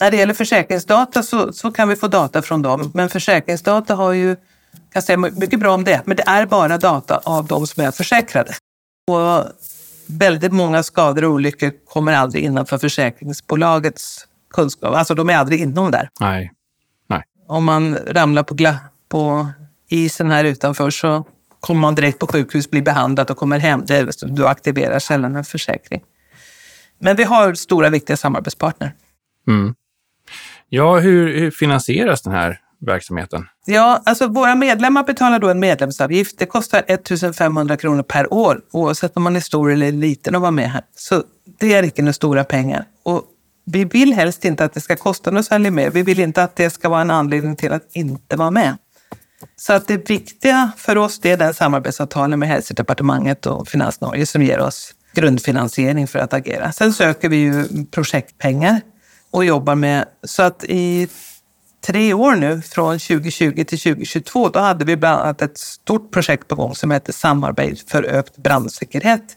När 0.00 0.10
det 0.10 0.16
gäller 0.16 0.34
försäkringsdata 0.34 1.22
så, 1.22 1.52
så 1.52 1.72
kan 1.72 1.88
vi 1.88 1.96
få 1.96 2.08
data 2.08 2.42
från 2.42 2.62
dem, 2.62 2.90
men 2.94 3.08
försäkringsdata 3.08 3.94
har 3.94 4.12
ju, 4.12 4.36
kan 4.92 5.02
säga 5.02 5.18
mycket 5.18 5.60
bra 5.60 5.74
om 5.74 5.84
det, 5.84 6.02
men 6.04 6.16
det 6.16 6.24
är 6.26 6.46
bara 6.46 6.78
data 6.78 7.20
av 7.24 7.46
de 7.46 7.66
som 7.66 7.84
är 7.84 7.90
försäkrade. 7.90 8.52
Och 9.10 9.44
väldigt 10.06 10.52
många 10.52 10.82
skador 10.82 11.24
och 11.24 11.30
olyckor 11.30 11.72
kommer 11.86 12.12
aldrig 12.12 12.44
innanför 12.44 12.78
försäkringsbolagets 12.78 14.26
kunskap. 14.50 14.94
Alltså 14.94 15.14
de 15.14 15.30
är 15.30 15.36
aldrig 15.36 15.60
inom 15.60 15.90
där. 15.90 16.08
Nej. 16.20 16.52
Nej. 17.08 17.22
Om 17.48 17.64
man 17.64 17.96
ramlar 17.96 18.42
på, 18.42 18.56
på 19.08 19.48
isen 19.88 20.30
här 20.30 20.44
utanför 20.44 20.90
så 20.90 21.24
kommer 21.60 21.80
man 21.80 21.94
direkt 21.94 22.18
på 22.18 22.26
sjukhus, 22.26 22.70
blir 22.70 22.82
behandlad 22.82 23.30
och 23.30 23.36
kommer 23.36 23.58
hem. 23.58 23.84
Det, 23.86 24.10
du 24.22 24.46
aktiverar 24.46 24.98
sällan 24.98 25.36
en 25.36 25.44
försäkring. 25.44 26.02
Men 26.98 27.16
vi 27.16 27.24
har 27.24 27.54
stora 27.54 27.90
viktiga 27.90 28.16
samarbetspartner. 28.16 28.94
Mm. 29.48 29.74
Ja, 30.68 30.98
hur, 30.98 31.38
hur 31.38 31.50
finansieras 31.50 32.22
den 32.22 32.32
här 32.32 32.60
verksamheten? 32.80 33.46
Ja, 33.66 34.02
alltså 34.04 34.26
våra 34.26 34.54
medlemmar 34.54 35.04
betalar 35.04 35.38
då 35.38 35.48
en 35.48 35.60
medlemsavgift. 35.60 36.38
Det 36.38 36.46
kostar 36.46 36.82
1 36.86 37.36
500 37.36 37.76
kronor 37.76 38.02
per 38.02 38.32
år, 38.32 38.60
oavsett 38.72 39.16
om 39.16 39.22
man 39.22 39.36
är 39.36 39.40
stor 39.40 39.72
eller 39.72 39.92
liten 39.92 40.34
att 40.34 40.40
vara 40.40 40.50
med 40.50 40.70
här. 40.70 40.82
Så 40.96 41.22
det 41.60 41.74
är 41.74 41.82
inte 41.82 42.02
några 42.02 42.12
stora 42.12 42.44
pengar. 42.44 42.84
Och 43.02 43.22
vi 43.66 43.84
vill 43.84 44.12
helst 44.12 44.44
inte 44.44 44.64
att 44.64 44.74
det 44.74 44.80
ska 44.80 44.96
kosta 44.96 45.30
något 45.30 45.46
särskilt 45.46 45.74
mer. 45.74 45.90
Vi 45.90 46.02
vill 46.02 46.20
inte 46.20 46.42
att 46.42 46.56
det 46.56 46.70
ska 46.70 46.88
vara 46.88 47.00
en 47.00 47.10
anledning 47.10 47.56
till 47.56 47.72
att 47.72 47.88
inte 47.92 48.36
vara 48.36 48.50
med. 48.50 48.76
Så 49.56 49.72
att 49.72 49.88
det 49.88 50.10
viktiga 50.10 50.70
för 50.76 50.98
oss 50.98 51.20
det 51.20 51.30
är 51.30 51.36
den 51.36 51.54
samarbetsavtalen 51.54 52.38
med 52.38 52.48
Hälsodepartementet 52.48 53.46
och 53.46 53.68
Finans 53.68 54.00
Norge 54.00 54.26
som 54.26 54.42
ger 54.42 54.60
oss 54.60 54.94
grundfinansiering 55.12 56.06
för 56.06 56.18
att 56.18 56.32
agera. 56.32 56.72
Sen 56.72 56.92
söker 56.92 57.28
vi 57.28 57.36
ju 57.36 57.84
projektpengar 57.90 58.80
och 59.30 59.44
jobbar 59.44 59.74
med, 59.74 60.04
så 60.22 60.42
att 60.42 60.64
i 60.64 61.08
tre 61.86 62.12
år 62.12 62.36
nu, 62.36 62.62
från 62.62 62.98
2020 62.98 63.64
till 63.64 63.78
2022, 63.78 64.48
då 64.48 64.58
hade 64.58 64.84
vi 64.84 64.96
bland 64.96 65.20
annat 65.20 65.42
ett 65.42 65.58
stort 65.58 66.12
projekt 66.12 66.48
på 66.48 66.54
gång 66.54 66.74
som 66.74 66.90
heter 66.90 67.12
Samarbete 67.12 67.90
för 67.90 68.02
ökt 68.02 68.36
brandsäkerhet, 68.36 69.36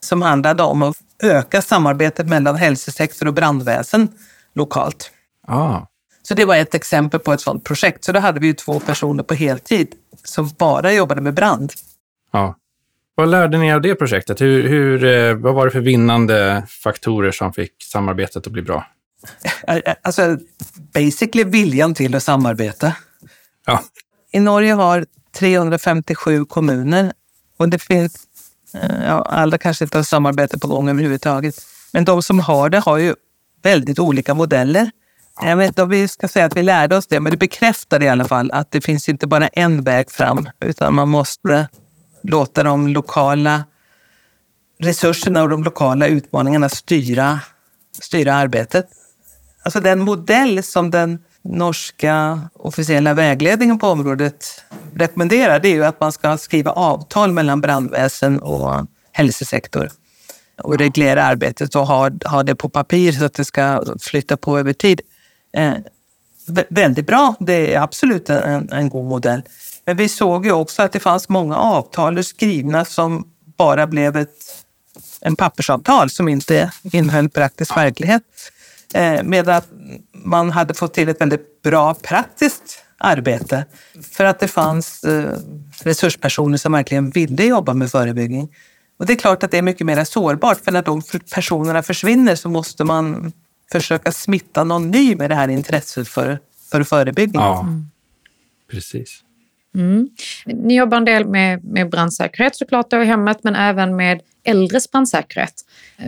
som 0.00 0.22
handlade 0.22 0.62
om 0.62 0.82
att 0.82 0.96
öka 1.22 1.62
samarbetet 1.62 2.28
mellan 2.28 2.56
hälsosektor 2.56 3.28
och 3.28 3.34
brandväsen 3.34 4.08
lokalt. 4.54 5.10
Ah. 5.48 5.80
Så 6.22 6.34
det 6.34 6.44
var 6.44 6.56
ett 6.56 6.74
exempel 6.74 7.20
på 7.20 7.32
ett 7.32 7.40
sådant 7.40 7.64
projekt. 7.64 8.04
Så 8.04 8.12
då 8.12 8.20
hade 8.20 8.40
vi 8.40 8.46
ju 8.46 8.54
två 8.54 8.80
personer 8.80 9.22
på 9.22 9.34
heltid 9.34 9.94
som 10.24 10.50
bara 10.58 10.92
jobbade 10.92 11.20
med 11.20 11.34
brand. 11.34 11.72
Ja. 12.32 12.56
Vad 13.14 13.28
lärde 13.28 13.58
ni 13.58 13.72
av 13.72 13.80
det 13.80 13.94
projektet? 13.94 14.40
Hur, 14.40 14.68
hur, 14.68 15.04
eh, 15.04 15.34
vad 15.34 15.54
var 15.54 15.64
det 15.64 15.70
för 15.70 15.80
vinnande 15.80 16.66
faktorer 16.82 17.32
som 17.32 17.52
fick 17.52 17.72
samarbetet 17.82 18.46
att 18.46 18.52
bli 18.52 18.62
bra? 18.62 18.86
Alltså, 20.02 20.38
basically 20.94 21.44
viljan 21.44 21.94
till 21.94 22.14
att 22.14 22.22
samarbeta. 22.22 22.92
Ja. 23.66 23.82
I 24.32 24.40
Norge 24.40 24.72
har 24.72 25.06
357 25.38 26.44
kommuner 26.44 27.12
och 27.56 27.68
det 27.68 27.78
finns, 27.78 28.26
eh, 28.74 29.04
ja, 29.06 29.22
alla 29.22 29.58
kanske 29.58 29.84
inte 29.84 29.98
har 29.98 30.02
samarbete 30.02 30.58
på 30.58 30.68
gång 30.68 30.88
överhuvudtaget, 30.88 31.54
men 31.92 32.04
de 32.04 32.22
som 32.22 32.40
har 32.40 32.68
det 32.70 32.78
har 32.78 32.98
ju 32.98 33.14
väldigt 33.62 33.98
olika 33.98 34.34
modeller. 34.34 34.90
Jag 35.40 35.56
vet 35.56 35.68
inte 35.68 35.82
om 35.82 35.88
vi 35.88 36.08
ska 36.08 36.28
säga 36.28 36.46
att 36.46 36.56
vi 36.56 36.62
lärde 36.62 36.96
oss 36.96 37.06
det, 37.06 37.20
men 37.20 37.30
det 37.30 37.36
bekräftar 37.36 38.02
i 38.02 38.08
alla 38.08 38.24
fall 38.24 38.50
att 38.50 38.70
det 38.70 38.80
finns 38.80 39.08
inte 39.08 39.26
bara 39.26 39.48
en 39.48 39.82
väg 39.82 40.10
fram, 40.10 40.48
utan 40.60 40.94
man 40.94 41.08
måste 41.08 41.68
låta 42.22 42.62
de 42.62 42.88
lokala 42.88 43.64
resurserna 44.80 45.42
och 45.42 45.48
de 45.48 45.64
lokala 45.64 46.06
utmaningarna 46.06 46.68
styra, 46.68 47.40
styra 48.00 48.34
arbetet. 48.34 48.86
Alltså 49.62 49.80
den 49.80 50.00
modell 50.00 50.62
som 50.62 50.90
den 50.90 51.18
norska 51.42 52.40
officiella 52.54 53.14
vägledningen 53.14 53.78
på 53.78 53.86
området 53.86 54.64
rekommenderar, 54.94 55.60
det 55.60 55.68
är 55.68 55.74
ju 55.74 55.84
att 55.84 56.00
man 56.00 56.12
ska 56.12 56.36
skriva 56.36 56.70
avtal 56.70 57.32
mellan 57.32 57.60
brandväsen 57.60 58.40
och 58.40 58.86
hälsosektor 59.12 59.90
och 60.62 60.78
reglera 60.78 61.24
arbetet 61.24 61.74
och 61.74 61.86
ha, 61.86 62.10
ha 62.24 62.42
det 62.42 62.54
på 62.54 62.68
papper 62.68 63.12
så 63.12 63.24
att 63.24 63.34
det 63.34 63.44
ska 63.44 63.84
flytta 64.00 64.36
på 64.36 64.58
över 64.58 64.72
tid. 64.72 65.00
Eh, 65.52 65.74
väldigt 66.68 67.06
bra, 67.06 67.34
det 67.40 67.74
är 67.74 67.80
absolut 67.80 68.30
en, 68.30 68.72
en 68.72 68.88
god 68.88 69.04
modell. 69.04 69.42
Men 69.84 69.96
vi 69.96 70.08
såg 70.08 70.46
ju 70.46 70.52
också 70.52 70.82
att 70.82 70.92
det 70.92 71.00
fanns 71.00 71.28
många 71.28 71.56
avtal 71.56 72.24
skrivna 72.24 72.84
som 72.84 73.28
bara 73.56 73.86
blev 73.86 74.16
ett, 74.16 74.64
en 75.20 75.36
pappersavtal 75.36 76.10
som 76.10 76.28
inte 76.28 76.72
innehöll 76.82 77.28
praktisk 77.28 77.76
verklighet. 77.76 78.22
Eh, 78.94 79.22
medan 79.22 79.62
man 80.12 80.50
hade 80.50 80.74
fått 80.74 80.94
till 80.94 81.08
ett 81.08 81.20
väldigt 81.20 81.62
bra 81.62 81.94
praktiskt 81.94 82.84
arbete 82.98 83.64
för 84.12 84.24
att 84.24 84.40
det 84.40 84.48
fanns 84.48 85.04
eh, 85.04 85.38
resurspersoner 85.82 86.58
som 86.58 86.72
verkligen 86.72 87.10
ville 87.10 87.44
jobba 87.44 87.74
med 87.74 87.90
förebyggning. 87.90 88.48
Och 88.98 89.06
det 89.06 89.12
är 89.12 89.16
klart 89.16 89.42
att 89.42 89.50
det 89.50 89.58
är 89.58 89.62
mycket 89.62 89.86
mer 89.86 90.04
sårbart, 90.04 90.64
för 90.64 90.72
när 90.72 90.82
de 90.82 91.02
personerna 91.34 91.82
försvinner 91.82 92.34
så 92.34 92.48
måste 92.48 92.84
man 92.84 93.32
försöka 93.80 94.12
smitta 94.12 94.64
någon 94.64 94.90
ny 94.90 95.16
med 95.16 95.30
det 95.30 95.34
här 95.34 95.48
intresset 95.48 96.08
för, 96.08 96.38
för 96.70 96.82
förebyggning. 96.82 97.42
Ja, 97.42 97.66
precis. 98.70 99.22
Mm. 99.74 100.08
Ni 100.46 100.76
jobbar 100.76 100.96
en 100.96 101.04
del 101.04 101.26
med, 101.26 101.64
med 101.64 101.90
brandsäkerhet 101.90 102.56
såklart 102.56 102.90
då 102.90 103.02
i 103.02 103.04
hemmet, 103.04 103.38
men 103.42 103.56
även 103.56 103.96
med 103.96 104.20
äldres 104.44 104.90
brandsäkerhet. 104.90 105.54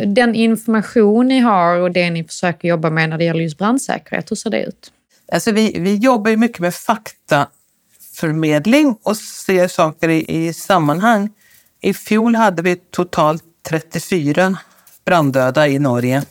Den 0.06 0.35
information 0.35 1.28
ni 1.28 1.38
har 1.38 1.78
och 1.78 1.92
det 1.92 2.11
ni 2.11 2.25
försöker 2.25 2.68
jobba 2.68 2.90
med 2.90 3.09
när 3.09 3.18
det 3.18 3.25
gäller 3.25 3.40
just 3.40 3.59
brandsäkerhet, 3.59 4.30
hur 4.30 4.37
ser 4.37 4.50
det 4.50 4.64
ut? 4.64 4.92
Alltså 5.33 5.52
vi, 5.52 5.78
vi 5.78 5.97
jobbar 5.97 6.37
mycket 6.37 6.59
med 6.59 6.75
faktaförmedling 6.75 8.97
och 9.02 9.16
ser 9.16 9.68
saker 9.68 10.09
i, 10.09 10.47
i 10.47 10.52
sammanhang. 10.52 11.30
I 11.80 11.94
fjol 11.94 12.35
hade 12.35 12.62
vi 12.62 12.76
totalt 12.76 13.44
34 13.68 14.59
branddöda 15.04 15.68
i 15.68 15.78
Norge. 15.78 16.23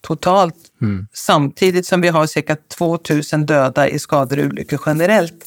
Totalt. 0.00 0.56
Mm. 0.80 1.06
Samtidigt 1.12 1.86
som 1.86 2.00
vi 2.00 2.08
har 2.08 2.26
cirka 2.26 2.56
2000 2.56 3.46
döda 3.46 3.88
i 3.88 3.98
skador 3.98 4.38
och 4.38 4.44
olyckor 4.44 4.80
generellt. 4.86 5.46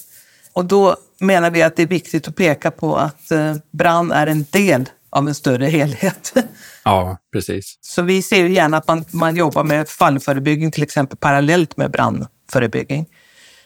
Och 0.54 0.66
då 0.66 0.96
menar 1.20 1.52
vi 1.52 1.62
att 1.62 1.76
det 1.76 1.84
är 1.84 1.88
viktigt 1.88 2.28
att 2.28 2.36
peka 2.36 2.72
på 2.72 2.96
att 2.96 3.32
eh, 3.32 3.56
brand 3.72 4.12
är 4.12 4.28
en 4.28 4.46
del 4.52 4.90
av 5.10 5.28
en 5.28 5.36
större 5.36 5.66
helhet. 5.66 6.34
Ja, 6.84 7.18
precis. 7.34 7.78
Så 7.82 8.02
vi 8.02 8.22
ser 8.22 8.44
ju 8.44 8.54
gärna 8.54 8.78
att 8.78 8.88
man, 8.88 9.06
man 9.12 9.36
jobbar 9.36 9.64
med 9.64 9.90
fallförebyggning 9.90 10.72
till 10.72 10.84
exempel 10.84 11.18
parallellt 11.18 11.78
med 11.78 11.92
brandförebyggning. 11.92 13.06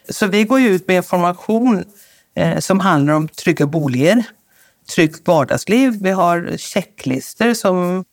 Så 0.10 0.28
vi 0.28 0.44
går 0.44 0.60
ju 0.60 0.68
ut 0.68 0.88
med 0.88 0.98
information 0.98 1.84
eh, 2.36 2.60
som 2.60 2.80
handlar 2.80 3.14
om 3.14 3.28
trygga 3.28 3.66
boliger, 3.66 4.24
tryggt 4.96 5.28
vardagsliv. 5.28 5.98
Vi 6.02 6.12
har 6.12 6.58
checklister 6.58 7.54
som... 7.54 8.06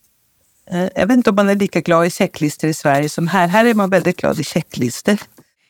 Eh, 0.71 0.89
jag 0.95 1.07
vet 1.07 1.17
inte 1.17 1.31
om 1.31 1.37
man 1.37 1.49
är 1.49 1.55
lika 1.55 1.81
glad 1.81 2.07
i 2.07 2.11
checklister 2.11 2.69
i 2.69 2.75
Sverige 2.75 3.09
som 3.09 3.29
här. 3.29 3.49
Här 3.49 3.65
är 3.65 3.75
man 3.75 3.91
väldigt 3.91 4.17
glad 4.17 4.41
i 4.41 4.45
checklister. 4.45 5.19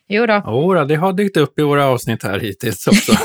Jo 0.09 0.27
då. 0.27 0.35
Oh, 0.35 0.87
det 0.87 0.97
har 0.97 1.13
dykt 1.13 1.37
upp 1.37 1.59
i 1.59 1.63
våra 1.63 1.87
avsnitt 1.87 2.23
här 2.23 2.41
hittills 2.41 2.87
också. 2.87 3.13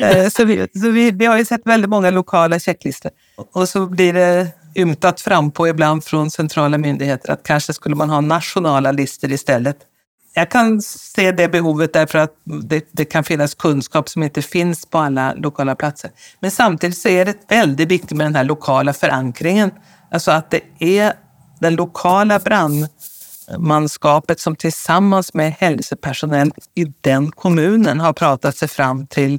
Eh, 0.00 0.28
så 0.28 0.44
vi, 0.44 0.68
så 0.74 0.90
vi, 0.90 1.10
vi 1.10 1.26
har 1.26 1.38
ju 1.38 1.44
sett 1.44 1.60
väldigt 1.64 1.90
många 1.90 2.10
lokala 2.10 2.58
checklistor. 2.58 3.10
Och 3.52 3.68
så 3.68 3.86
blir 3.86 4.12
det 4.12 4.48
ymtat 4.74 5.20
fram 5.20 5.50
på 5.50 5.68
ibland 5.68 6.04
från 6.04 6.30
centrala 6.30 6.78
myndigheter 6.78 7.32
att 7.32 7.42
kanske 7.42 7.72
skulle 7.72 7.94
man 7.94 8.10
ha 8.10 8.20
nationella 8.20 8.92
listor 8.92 9.32
istället. 9.32 9.76
Jag 10.34 10.50
kan 10.50 10.82
se 10.82 11.32
det 11.32 11.48
behovet 11.48 11.92
därför 11.92 12.18
att 12.18 12.32
det, 12.44 12.88
det, 12.92 13.04
kan 13.04 13.24
finnas 13.24 13.54
kunskap 13.54 14.08
som 14.08 14.22
inte 14.22 14.42
finns 14.42 14.86
på 14.86 14.98
alla 14.98 15.34
lokala 15.34 15.74
platser. 15.74 16.10
Men 16.40 16.50
samtidigt 16.50 16.98
så 16.98 17.08
är 17.08 17.24
det 17.24 17.34
väldigt 17.48 17.88
viktigt 17.88 18.16
med 18.16 18.26
den 18.26 18.34
här 18.34 18.44
lokala 18.44 18.92
förankringen. 18.92 19.70
Alltså 20.10 20.30
att 20.30 20.50
det 20.50 20.60
är 20.78 21.12
det 21.60 21.70
lokala 21.70 22.38
brandmanskapet 22.38 24.40
som 24.40 24.56
tillsammans 24.56 25.34
med 25.34 25.52
hälsopersonell 25.52 26.52
i 26.74 26.84
den 27.00 27.30
kommunen 27.30 28.00
har 28.00 28.12
pratat 28.12 28.56
sig 28.56 28.68
fram 28.68 29.06
till 29.06 29.38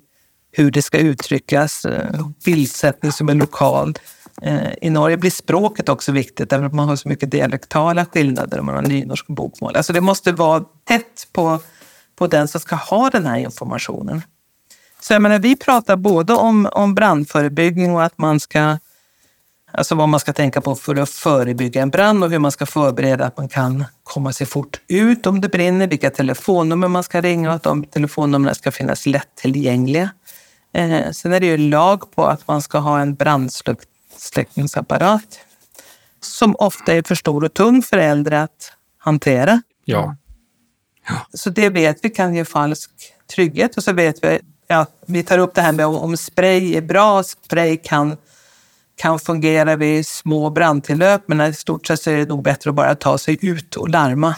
hur 0.52 0.72
det 0.72 0.82
ska 0.82 0.98
uttryckas, 0.98 1.86
eh, 1.86 2.28
bildsättning 2.46 3.12
som 3.12 3.30
är 3.30 3.34
lokal, 3.34 3.94
eh, 4.42 4.74
I 4.82 4.90
Norge 4.90 5.18
blir 5.18 5.32
språket 5.32 5.90
också 5.90 6.12
viktigt 6.12 6.50
därför 6.50 6.66
att 6.66 6.74
man 6.74 6.90
har 6.90 6.96
så 6.96 7.10
mycket 7.10 7.32
dialektala 7.32 8.06
skillnader 8.06 8.60
om 8.60 8.66
man 8.66 8.76
har 8.76 8.82
nynorsk 8.82 9.30
och 9.30 9.36
bokmål. 9.36 9.76
Alltså 9.76 9.94
det 9.94 10.02
måste 10.02 10.32
vara 10.32 10.64
tätt 10.84 11.28
på, 11.34 11.60
på 12.16 12.28
den 12.28 12.48
som 12.48 12.62
ska 12.62 12.76
ha 12.76 13.10
den 13.10 13.26
här 13.26 13.38
informationen. 13.38 14.22
Så 15.02 15.14
jag 15.14 15.22
menar, 15.22 15.40
vi 15.40 15.56
pratar 15.56 15.96
både 15.96 16.34
om, 16.34 16.70
om 16.72 16.96
brandförebyggning 16.96 17.96
och 17.96 18.04
att 18.04 18.18
man 18.18 18.40
ska, 18.40 18.78
alltså 19.72 19.96
vad 19.96 20.10
man 20.10 20.20
ska 20.20 20.34
tänka 20.34 20.62
på 20.62 20.76
för 20.76 20.96
att 20.96 21.10
förebygga 21.10 21.82
en 21.82 21.90
brand 21.90 22.24
och 22.24 22.30
hur 22.30 22.40
man 22.40 22.52
ska 22.52 22.66
förbereda 22.66 23.26
att 23.26 23.38
man 23.38 23.50
kan 23.50 23.86
komma 24.04 24.34
sig 24.34 24.48
fort 24.48 24.80
ut 24.88 25.26
om 25.26 25.42
det 25.42 25.50
brinner, 25.50 25.88
vilka 25.88 26.10
telefonnummer 26.10 26.88
man 26.88 27.04
ska 27.04 27.22
ringa 27.22 27.50
och 27.50 27.56
att 27.56 27.64
de 27.64 27.84
telefonnumren 27.84 28.56
ska 28.56 28.72
finnas 28.72 29.06
lättillgängliga. 29.06 30.10
Eh, 30.74 31.12
sen 31.12 31.34
är 31.34 31.40
det 31.40 31.46
ju 31.46 31.58
lag 31.58 32.12
på 32.16 32.26
att 32.26 32.48
man 32.48 32.62
ska 32.62 32.78
ha 32.78 33.00
en 33.00 33.16
brandsläck 33.16 33.80
släckningsapparat 34.18 35.40
som 36.22 36.56
ofta 36.60 36.94
är 36.94 37.04
för 37.08 37.16
stor 37.16 37.44
och 37.44 37.54
tung 37.54 37.82
för 37.82 37.98
äldre 37.98 38.42
att 38.42 38.74
hantera. 38.98 39.62
Ja. 39.86 40.16
ja. 41.08 41.16
Så 41.34 41.50
det 41.50 41.70
vet 41.70 41.98
vi 42.02 42.10
kan 42.10 42.36
ge 42.36 42.46
falsk 42.46 42.92
trygghet 43.36 43.78
och 43.78 43.84
så 43.84 43.94
vet 43.94 44.24
vi, 44.24 44.40
ja, 44.68 44.86
vi 45.06 45.24
tar 45.24 45.38
upp 45.38 45.56
det 45.56 45.62
här 45.62 45.72
med 45.72 45.86
om 45.86 46.18
spray 46.18 46.76
är 46.76 46.82
bra, 46.82 47.24
spray 47.24 47.78
kan, 47.78 48.18
kan 49.00 49.20
fungera 49.20 49.76
vid 49.76 50.08
små 50.08 50.50
brandtillöp 50.50 51.22
men 51.26 51.42
i 51.42 51.54
stort 51.54 51.88
sett 51.88 52.08
är 52.08 52.18
det 52.18 52.26
nog 52.26 52.44
bättre 52.44 52.70
att 52.70 52.76
bara 52.76 52.96
ta 52.96 53.18
sig 53.18 53.38
ut 53.42 53.76
och 53.76 53.90
larma. 53.90 54.36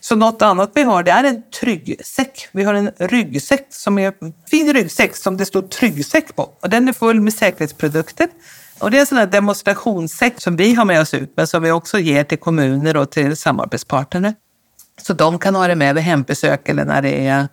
Så 0.00 0.16
något 0.16 0.42
annat 0.42 0.70
vi 0.74 0.82
har 0.82 1.02
det 1.02 1.10
är 1.10 1.24
en 1.24 1.42
tryggsäck. 1.60 2.48
Vi 2.52 2.64
har 2.64 2.74
en 2.74 2.90
ryggsäck 2.98 3.66
som 3.70 3.98
är 3.98 4.12
en 4.20 4.32
fin 4.50 4.72
ryggsäck 4.72 5.16
som 5.16 5.36
det 5.36 5.46
står 5.46 5.62
tryggsäck 5.62 6.36
på. 6.36 6.42
Och 6.62 6.70
den 6.70 6.88
är 6.88 6.92
full 6.92 7.20
med 7.20 7.34
säkerhetsprodukter 7.34 8.28
och 8.78 8.90
det 8.90 8.96
är 8.96 9.00
en 9.00 9.06
sån 9.06 9.18
här 9.18 9.26
demonstrationssäck 9.26 10.40
som 10.40 10.56
vi 10.56 10.74
har 10.74 10.84
med 10.84 11.00
oss 11.00 11.14
ut, 11.14 11.32
men 11.36 11.46
som 11.46 11.62
vi 11.62 11.70
också 11.70 11.98
ger 11.98 12.24
till 12.24 12.38
kommuner 12.38 12.96
och 12.96 13.10
till 13.10 13.36
samarbetspartner. 13.36 14.34
Så 15.02 15.12
de 15.12 15.38
kan 15.38 15.54
ha 15.54 15.66
det 15.68 15.74
med 15.74 15.94
vid 15.94 16.04
hembesök 16.04 16.68
eller 16.68 16.84
när 16.84 17.02
det 17.02 17.26
är 17.26 17.48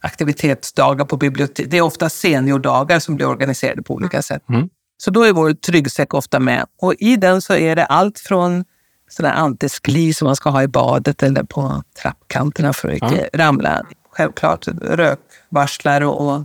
aktivitetsdagar 0.00 1.04
på 1.04 1.16
bibliotek. 1.16 1.66
Det 1.70 1.76
är 1.76 1.82
ofta 1.82 2.08
seniordagar 2.08 2.98
som 2.98 3.16
blir 3.16 3.26
organiserade 3.26 3.82
på 3.82 3.94
olika 3.94 4.22
sätt. 4.22 4.48
Mm. 4.48 4.68
Så 4.98 5.10
då 5.10 5.22
är 5.22 5.32
vår 5.32 5.52
tryggsäck 5.52 6.14
ofta 6.14 6.40
med. 6.40 6.66
Och 6.78 6.94
i 6.98 7.16
den 7.16 7.42
så 7.42 7.54
är 7.54 7.76
det 7.76 7.84
allt 7.84 8.18
från 8.18 8.64
sådär 9.10 9.32
antiskli 9.32 10.14
som 10.14 10.26
man 10.26 10.36
ska 10.36 10.50
ha 10.50 10.62
i 10.62 10.68
badet 10.68 11.22
eller 11.22 11.42
på 11.42 11.82
trappkanterna 12.02 12.72
för 12.72 12.88
att 12.88 12.94
inte 12.94 13.28
ja. 13.32 13.38
ramla. 13.38 13.86
Självklart 14.10 14.68
rökvarslare 14.68 16.06
och 16.06 16.44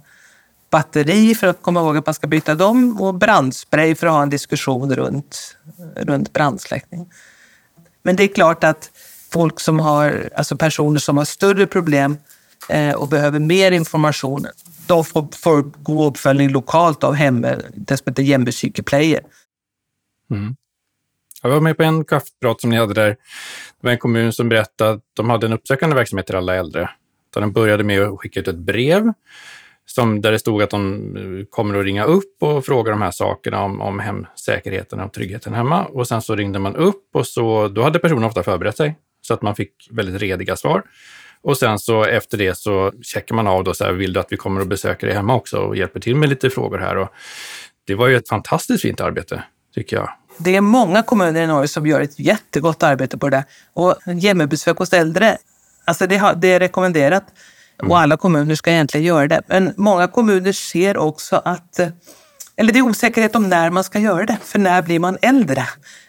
batteri 0.70 1.36
för 1.36 1.48
att 1.48 1.62
komma 1.62 1.80
ihåg 1.80 1.98
att 1.98 2.06
man 2.06 2.14
ska 2.14 2.28
byta 2.28 2.56
dem 2.56 3.02
och 3.02 3.14
brandspray 3.16 3.96
för 3.96 4.08
att 4.08 4.14
ha 4.14 4.24
en 4.24 4.30
diskussion 4.30 4.96
runt, 4.96 5.58
runt 5.96 6.34
brandsläckning. 6.34 7.12
Men 8.04 8.16
det 8.16 8.24
är 8.24 8.28
klart 8.28 8.64
att 8.64 8.92
folk 9.32 9.60
som 9.60 9.80
har, 9.80 10.30
alltså 10.36 10.58
personer 10.58 11.00
som 11.00 11.18
har 11.18 11.26
större 11.26 11.68
problem 11.68 12.18
eh, 12.70 12.94
och 12.94 13.08
behöver 13.08 13.40
mer 13.40 13.72
information, 13.72 14.48
då 14.88 15.04
får, 15.04 15.28
får 15.44 15.62
god 15.62 16.08
uppföljning 16.08 16.50
lokalt 16.50 17.04
av 17.04 17.14
hem, 17.14 17.46
eh, 17.46 17.58
det 17.76 17.98
som 17.98 18.06
heter 18.08 18.24
Jämby 18.24 18.52
Mm. 20.32 20.56
Jag 21.42 21.50
var 21.50 21.60
med 21.60 21.78
på 21.78 21.84
en 21.84 22.06
kaffeprat 22.06 22.62
som 22.62 22.70
ni 22.70 22.78
hade 22.78 22.94
där. 22.94 23.10
Det 23.10 23.18
var 23.82 23.92
en 23.92 23.98
kommun 23.98 24.34
som 24.34 24.50
berättade 24.50 24.92
att 24.92 25.02
de 25.14 25.30
hade 25.30 25.46
en 25.46 25.54
uppsökande 25.54 25.96
verksamhet 25.96 26.26
till 26.26 26.36
alla 26.36 26.56
äldre. 26.56 26.90
Så 27.34 27.40
de 27.40 27.52
började 27.52 27.84
med 27.84 28.02
att 28.02 28.20
skicka 28.20 28.40
ut 28.40 28.48
ett 28.48 28.56
brev 28.56 29.14
som, 29.86 30.22
där 30.22 30.32
det 30.32 30.40
stod 30.40 30.62
att 30.64 30.70
de 30.70 31.16
eh, 31.18 31.46
kommer 31.50 31.80
att 31.80 31.86
ringa 31.86 32.04
upp 32.04 32.44
och 32.44 32.66
fråga 32.66 32.92
de 32.92 33.02
här 33.02 33.12
sakerna 33.12 33.64
om, 33.64 33.82
om 33.82 34.00
hemsäkerheten 34.00 35.00
och 35.00 35.14
tryggheten 35.14 35.54
hemma. 35.54 35.86
Och 35.86 36.08
sen 36.08 36.22
så 36.22 36.36
ringde 36.36 36.60
man 36.60 36.76
upp 36.76 37.10
och 37.14 37.28
så, 37.28 37.68
då 37.68 37.84
hade 37.84 38.00
personen 38.00 38.24
ofta 38.24 38.44
förberett 38.44 38.78
sig 38.78 38.96
så 39.22 39.34
att 39.34 39.42
man 39.42 39.56
fick 39.56 39.88
väldigt 39.92 40.22
rediga 40.22 40.56
svar. 40.56 40.84
Och 41.44 41.58
sen 41.58 41.80
så 41.80 42.04
efter 42.04 42.38
det 42.38 42.58
så 42.58 42.92
checkar 43.02 43.36
man 43.36 43.48
av 43.48 43.64
då 43.64 43.74
så 43.74 43.84
här, 43.84 43.92
vill 43.92 44.14
du 44.14 44.20
att 44.20 44.32
vi 44.32 44.38
kommer 44.38 44.62
och 44.62 44.68
besöker 44.68 45.08
dig 45.08 45.16
hemma 45.16 45.36
också 45.36 45.58
och 45.58 45.76
hjälper 45.76 46.00
till 46.00 46.16
med 46.16 46.30
lite 46.30 46.50
frågor 46.50 46.78
här. 46.78 46.98
Och 46.98 47.10
det 47.88 47.96
var 47.96 48.08
ju 48.08 48.16
ett 48.16 48.30
fantastiskt 48.30 48.82
fint 48.82 49.02
arbete, 49.02 49.44
tycker 49.76 49.96
jag. 49.96 50.10
Det 50.38 50.56
är 50.56 50.62
många 50.62 51.04
kommuner 51.04 51.42
i 51.42 51.48
Norge 51.48 51.68
som 51.68 51.88
gör 51.88 52.02
ett 52.02 52.20
jättegott 52.20 52.84
arbete 52.84 53.18
på 53.18 53.30
det. 53.30 53.44
Och 53.74 53.96
hemmabesök 54.22 54.78
hos 54.78 54.94
äldre, 54.94 55.38
alltså 55.86 56.08
det, 56.08 56.34
det 56.38 56.48
är 56.48 56.60
rekommenderat. 56.60 57.24
Mm. 57.80 57.92
Och 57.92 58.00
alla 58.00 58.18
kommuner 58.18 58.56
ska 58.56 58.72
egentligen 58.72 59.06
göra 59.06 59.28
det. 59.28 59.42
Men 59.48 59.74
många 59.78 60.08
kommuner 60.08 60.52
ser 60.52 60.98
också 60.98 61.42
att 61.46 61.80
eh, 61.80 61.88
eller 62.56 62.74
det 62.74 62.80
är 62.80 62.84
osäkerhet 62.84 63.36
om 63.36 63.50
när 63.50 63.70
man 63.70 63.84
ska 63.84 64.00
göra 64.00 64.26
det, 64.26 64.38
för 64.44 64.60
när 64.60 64.82
blir 64.82 65.00
man 65.00 65.18
äldre? 65.22 65.68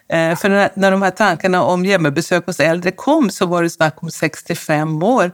Eh, 0.08 0.36
för 0.36 0.48
när, 0.48 0.70
när 0.74 0.90
de 0.90 1.02
här 1.02 1.10
tankarna 1.10 1.62
om 1.62 1.84
hjemmebesök 1.84 2.46
hos 2.46 2.60
äldre 2.60 2.90
kom 2.90 3.30
så 3.30 3.46
var 3.46 3.62
det 3.62 3.70
snack 3.70 4.02
om 4.02 4.10
65 4.10 5.02
år. 5.02 5.32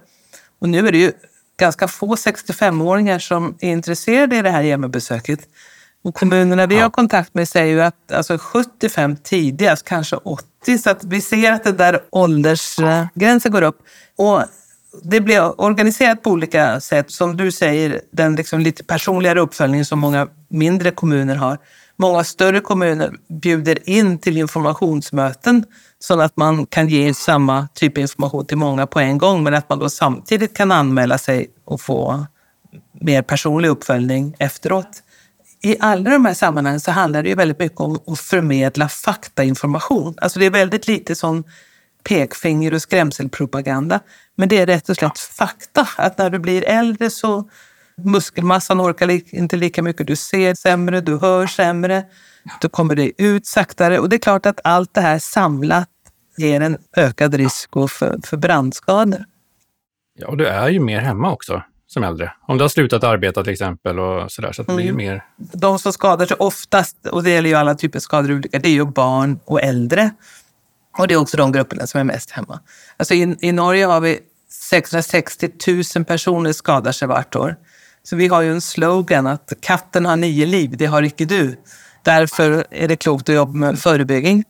Och 0.61 0.69
nu 0.69 0.89
är 0.89 0.93
det 0.93 0.99
ju 0.99 1.13
ganska 1.59 1.89
få 1.89 2.15
65-åringar 2.15 3.19
som 3.19 3.57
är 3.61 3.71
intresserade 3.71 4.37
i 4.37 4.43
det 4.43 4.51
här 4.51 4.63
hemmabesöket. 4.63 5.41
Och 6.05 6.15
kommunerna 6.15 6.67
vi 6.67 6.79
har 6.79 6.91
kontakt 6.91 7.35
med 7.35 7.49
säger 7.49 7.75
ju 7.75 7.83
att 7.83 8.13
alltså 8.13 8.39
75 8.39 9.17
tidigast, 9.17 9.85
kanske 9.85 10.17
80. 10.17 10.79
Så 10.79 10.91
att 10.91 11.05
vi 11.05 11.21
ser 11.21 11.53
att 11.53 11.65
den 11.65 11.77
där 11.77 12.01
åldersgränsen 12.11 13.53
går 13.53 13.63
upp. 13.63 13.79
Och 14.17 14.43
det 15.03 15.21
blir 15.21 15.61
organiserat 15.61 16.23
på 16.23 16.31
olika 16.31 16.81
sätt. 16.81 17.11
Som 17.11 17.37
du 17.37 17.53
säger, 17.53 18.01
den 18.13 18.37
liksom 18.37 18.61
lite 18.61 18.85
personligare 18.85 19.41
uppföljningen 19.41 19.85
som 19.85 19.99
många 19.99 20.29
mindre 20.49 20.91
kommuner 20.91 21.37
har. 21.37 21.59
Många 22.01 22.25
större 22.25 22.61
kommuner 22.61 23.13
bjuder 23.29 23.89
in 23.89 24.19
till 24.19 24.37
informationsmöten 24.37 25.65
så 25.99 26.21
att 26.21 26.37
man 26.37 26.67
kan 26.67 26.89
ge 26.89 27.15
samma 27.15 27.69
typ 27.75 27.97
av 27.99 28.03
information 28.03 28.47
till 28.47 28.57
många 28.57 28.87
på 28.87 29.01
en 29.01 29.19
gång 29.19 29.43
men 29.43 29.55
att 29.55 29.69
man 29.69 29.79
då 29.79 29.91
samtidigt 29.91 30.57
kan 30.57 30.73
anmäla 30.73 31.19
sig 31.19 31.51
och 31.65 31.81
få 31.81 32.27
mer 33.01 33.23
personlig 33.23 33.69
uppföljning 33.69 34.37
efteråt. 34.39 35.03
I 35.63 35.77
alla 35.81 36.11
de 36.11 36.25
här 36.25 36.35
sammanhangen 36.35 36.81
så 36.81 36.91
handlar 36.91 37.23
det 37.23 37.29
ju 37.29 37.35
väldigt 37.35 37.59
mycket 37.59 37.81
om 37.81 37.99
att 38.07 38.21
förmedla 38.21 38.89
faktainformation. 38.89 40.15
Alltså 40.21 40.39
det 40.39 40.47
är 40.47 40.51
väldigt 40.51 40.89
lite 40.89 41.15
sån 41.15 41.45
pekfinger 42.05 42.75
och 42.75 42.83
skrämselpropaganda. 42.83 44.01
Men 44.37 44.49
det 44.49 44.59
är 44.59 44.67
rätt 44.67 44.89
och 44.89 44.97
slätt 44.97 45.19
fakta. 45.19 45.89
Att 45.97 46.19
när 46.19 46.31
du 46.31 46.39
blir 46.39 46.65
äldre 46.65 47.11
så 47.11 47.51
muskelmassan 47.97 48.81
orkar 48.81 49.35
inte 49.35 49.57
lika 49.57 49.83
mycket. 49.83 50.07
Du 50.07 50.17
ser 50.17 50.55
sämre, 50.55 51.01
du 51.01 51.19
hör 51.19 51.47
sämre, 51.47 52.05
du 52.61 52.69
kommer 52.69 52.95
dig 52.95 53.13
ut 53.19 53.47
saktare. 53.47 53.99
Och 53.99 54.09
det 54.09 54.17
är 54.17 54.21
klart 54.21 54.47
att 54.47 54.61
allt 54.65 54.95
det 54.95 55.01
här 55.01 55.19
samlat 55.19 55.89
ger 56.37 56.61
en 56.61 56.79
ökad 56.97 57.35
risk 57.35 57.71
för, 57.73 58.27
för 58.27 58.37
brandskador. 58.37 59.25
Ja, 60.15 60.27
och 60.27 60.37
du 60.37 60.47
är 60.47 60.69
ju 60.69 60.81
mer 60.81 61.01
hemma 61.01 61.33
också 61.33 61.63
som 61.87 62.05
äldre. 62.05 62.33
Om 62.47 62.59
du 62.59 62.65
har 62.65 62.69
slutat 62.69 63.05
arbeta 63.05 63.43
till 63.43 63.53
exempel 63.53 63.99
och 63.99 64.33
sådär. 64.33 64.53
Så 64.53 64.63
det 64.63 64.75
blir 64.75 64.85
mm. 64.85 64.97
mer... 64.97 65.25
De 65.37 65.79
som 65.79 65.93
skadar 65.93 66.27
sig 66.27 66.37
oftast, 66.41 67.07
och 67.07 67.23
det 67.23 67.31
gäller 67.31 67.49
ju 67.49 67.55
alla 67.55 67.75
typer 67.75 67.99
av 67.99 68.01
skador, 68.01 68.43
det 68.51 68.67
är 68.67 68.73
ju 68.73 68.85
barn 68.85 69.41
och 69.45 69.63
äldre. 69.63 70.11
Och 70.99 71.09
det 71.09 71.15
är 71.15 71.19
också 71.19 71.37
de 71.37 71.53
grupperna 71.53 71.87
som 71.87 72.01
är 72.01 72.05
mest 72.05 72.31
hemma. 72.31 72.61
Alltså 72.97 73.15
i, 73.15 73.37
i 73.41 73.53
Norge 73.53 73.87
har 73.87 74.01
vi 74.01 74.19
660 74.51 75.51
000 75.97 76.05
personer 76.05 76.53
skadar 76.53 76.93
sig 76.93 77.09
vart 77.09 77.37
år. 77.37 77.57
Så 78.03 78.17
vi 78.17 78.29
har 78.29 78.43
ju 78.43 78.53
en 78.53 78.61
slogan 78.61 79.27
att 79.27 79.53
katten 79.61 80.07
har 80.07 80.17
nio 80.17 80.47
liv, 80.47 80.77
det 80.77 80.87
har 80.87 81.03
icke 81.03 81.25
du. 81.25 81.57
Därför 82.03 82.65
är 82.71 82.89
det 82.89 82.97
klokt 82.97 83.29
att 83.29 83.35
jobba 83.35 83.53
med 83.53 83.79
förebyggning. 83.79 84.45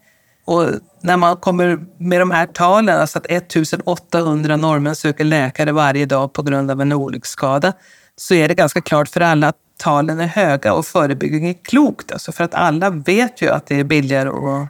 Och 0.45 0.67
när 1.01 1.17
man 1.17 1.37
kommer 1.37 1.79
med 1.99 2.21
de 2.21 2.31
här 2.31 2.47
talen, 2.47 3.01
alltså 3.01 3.19
att 3.19 3.27
1800 3.27 4.57
norrmän 4.57 4.97
söker 4.97 5.25
läkare 5.25 5.73
varje 5.73 6.07
dag 6.07 6.33
på 6.33 6.43
grund 6.43 6.71
av 6.71 6.81
en 6.81 6.93
olycksskada, 6.93 7.73
så 8.17 8.35
är 8.35 8.49
det 8.49 8.55
ganska 8.55 8.81
klart 8.81 9.09
för 9.09 9.21
alla 9.21 9.49
att 9.49 9.57
talen 9.77 10.21
är 10.21 10.27
höga 10.27 10.75
och 10.75 10.87
förebyggning 10.87 11.49
är 11.49 11.65
klokt. 11.65 12.13
Alltså 12.13 12.33
för 12.33 12.45
att 12.45 12.55
alla 12.55 12.91
vet 12.91 13.43
ju 13.43 13.49
att 13.49 13.67
det 13.67 13.81
är 13.81 13.85
billigare 13.85 14.29
att, 14.29 14.69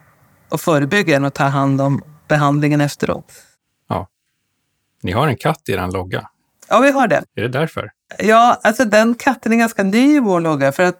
att 0.54 0.60
förebygga 0.60 1.16
än 1.16 1.24
att 1.24 1.34
ta 1.34 1.44
hand 1.44 1.80
om 1.80 2.02
behandlingen 2.28 2.80
efteråt. 2.80 3.32
Ja. 3.88 4.08
Ni 5.02 5.12
har 5.12 5.28
en 5.28 5.36
katt 5.36 5.68
i 5.68 5.72
er 5.72 5.92
logga. 5.92 6.29
Ja, 6.70 6.80
vi 6.80 6.90
har 6.90 7.08
det. 7.08 7.22
Är 7.36 7.42
det 7.42 7.48
därför? 7.48 7.90
Ja, 8.18 8.60
alltså 8.62 8.84
den 8.84 9.14
katten 9.14 9.52
är 9.52 9.56
ganska 9.56 9.82
ny 9.82 10.16
i 10.16 10.20
vår 10.20 10.40
logga. 10.40 10.72
För 10.72 10.82
att 10.82 10.96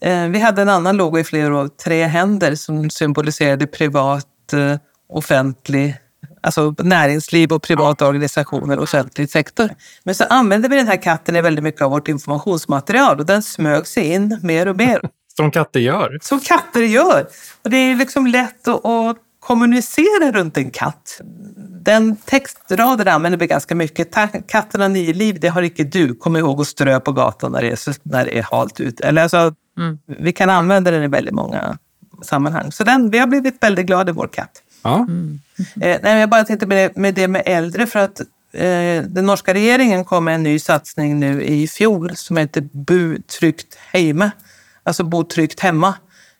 eh, 0.00 0.24
vi 0.24 0.38
hade 0.38 0.62
en 0.62 0.68
annan 0.68 0.96
logga 0.96 1.20
i 1.20 1.24
flera 1.24 1.56
år, 1.56 1.68
tre 1.68 2.04
händer, 2.04 2.54
som 2.54 2.90
symboliserade 2.90 3.66
privat, 3.66 4.52
eh, 4.52 4.76
offentlig, 5.08 5.96
alltså 6.40 6.74
näringsliv 6.78 7.52
och 7.52 7.62
privata 7.62 8.08
organisationer 8.08 8.76
och 8.76 8.82
offentlig 8.82 9.30
sektor. 9.30 9.70
Men 10.04 10.14
så 10.14 10.24
använde 10.24 10.68
vi 10.68 10.76
den 10.76 10.86
här 10.86 11.02
katten 11.02 11.36
i 11.36 11.40
väldigt 11.40 11.64
mycket 11.64 11.82
av 11.82 11.90
vårt 11.90 12.08
informationsmaterial 12.08 13.18
och 13.20 13.26
den 13.26 13.42
smög 13.42 13.86
sig 13.86 14.12
in 14.12 14.40
mer 14.42 14.68
och 14.68 14.76
mer. 14.76 15.00
Som 15.36 15.50
katter 15.50 15.80
gör. 15.80 16.18
Som 16.22 16.40
katter 16.40 16.80
gör. 16.80 17.26
Och 17.62 17.70
det 17.70 17.76
är 17.76 17.96
liksom 17.96 18.26
lätt 18.26 18.68
att, 18.68 18.84
att 18.84 19.16
kommunicera 19.40 20.32
runt 20.32 20.56
en 20.56 20.70
katt. 20.70 21.20
Den 21.86 22.16
textraden 22.16 23.08
använder 23.08 23.38
vi 23.38 23.46
ganska 23.46 23.74
mycket. 23.74 24.14
Katten 24.46 24.80
har 24.80 24.88
nio 24.88 25.12
liv, 25.12 25.38
det 25.40 25.48
har 25.48 25.62
inte 25.62 25.84
du. 25.84 26.14
Kom 26.14 26.36
ihåg 26.36 26.60
att 26.60 26.66
strö 26.66 27.00
på 27.00 27.12
gatan 27.12 27.52
när 27.52 27.62
det 27.62 27.68
är, 27.68 27.96
när 28.02 28.24
det 28.24 28.38
är 28.38 28.42
halt 28.42 28.80
ute. 28.80 29.06
Eller 29.06 29.22
alltså, 29.22 29.54
mm. 29.78 29.98
Vi 30.06 30.32
kan 30.32 30.50
använda 30.50 30.90
den 30.90 31.02
i 31.02 31.08
väldigt 31.08 31.34
många 31.34 31.78
sammanhang. 32.22 32.72
Så 32.72 32.84
den, 32.84 33.10
vi 33.10 33.18
har 33.18 33.26
blivit 33.26 33.62
väldigt 33.62 33.86
glada 33.86 34.10
i 34.10 34.14
vår 34.14 34.28
katt. 34.28 34.62
Ja. 34.82 34.96
Mm. 34.96 35.40
Eh, 35.80 35.98
nej, 36.02 36.20
jag 36.20 36.30
bara 36.30 36.44
tänkte 36.44 36.66
med 36.66 36.78
det, 36.78 37.00
med 37.00 37.14
det 37.14 37.28
med 37.28 37.42
äldre 37.46 37.86
för 37.86 37.98
att 37.98 38.20
eh, 38.52 39.02
den 39.02 39.26
norska 39.26 39.54
regeringen 39.54 40.04
kom 40.04 40.24
med 40.24 40.34
en 40.34 40.42
ny 40.42 40.58
satsning 40.58 41.20
nu 41.20 41.42
i 41.42 41.68
fjol 41.68 42.16
som 42.16 42.36
heter 42.36 42.60
Bu 42.60 43.22
tryggt 43.22 43.78
hemme. 43.92 44.30
Alltså 44.82 45.04
bo 45.04 45.24
tryggt 45.24 45.60
hemma. 45.60 45.94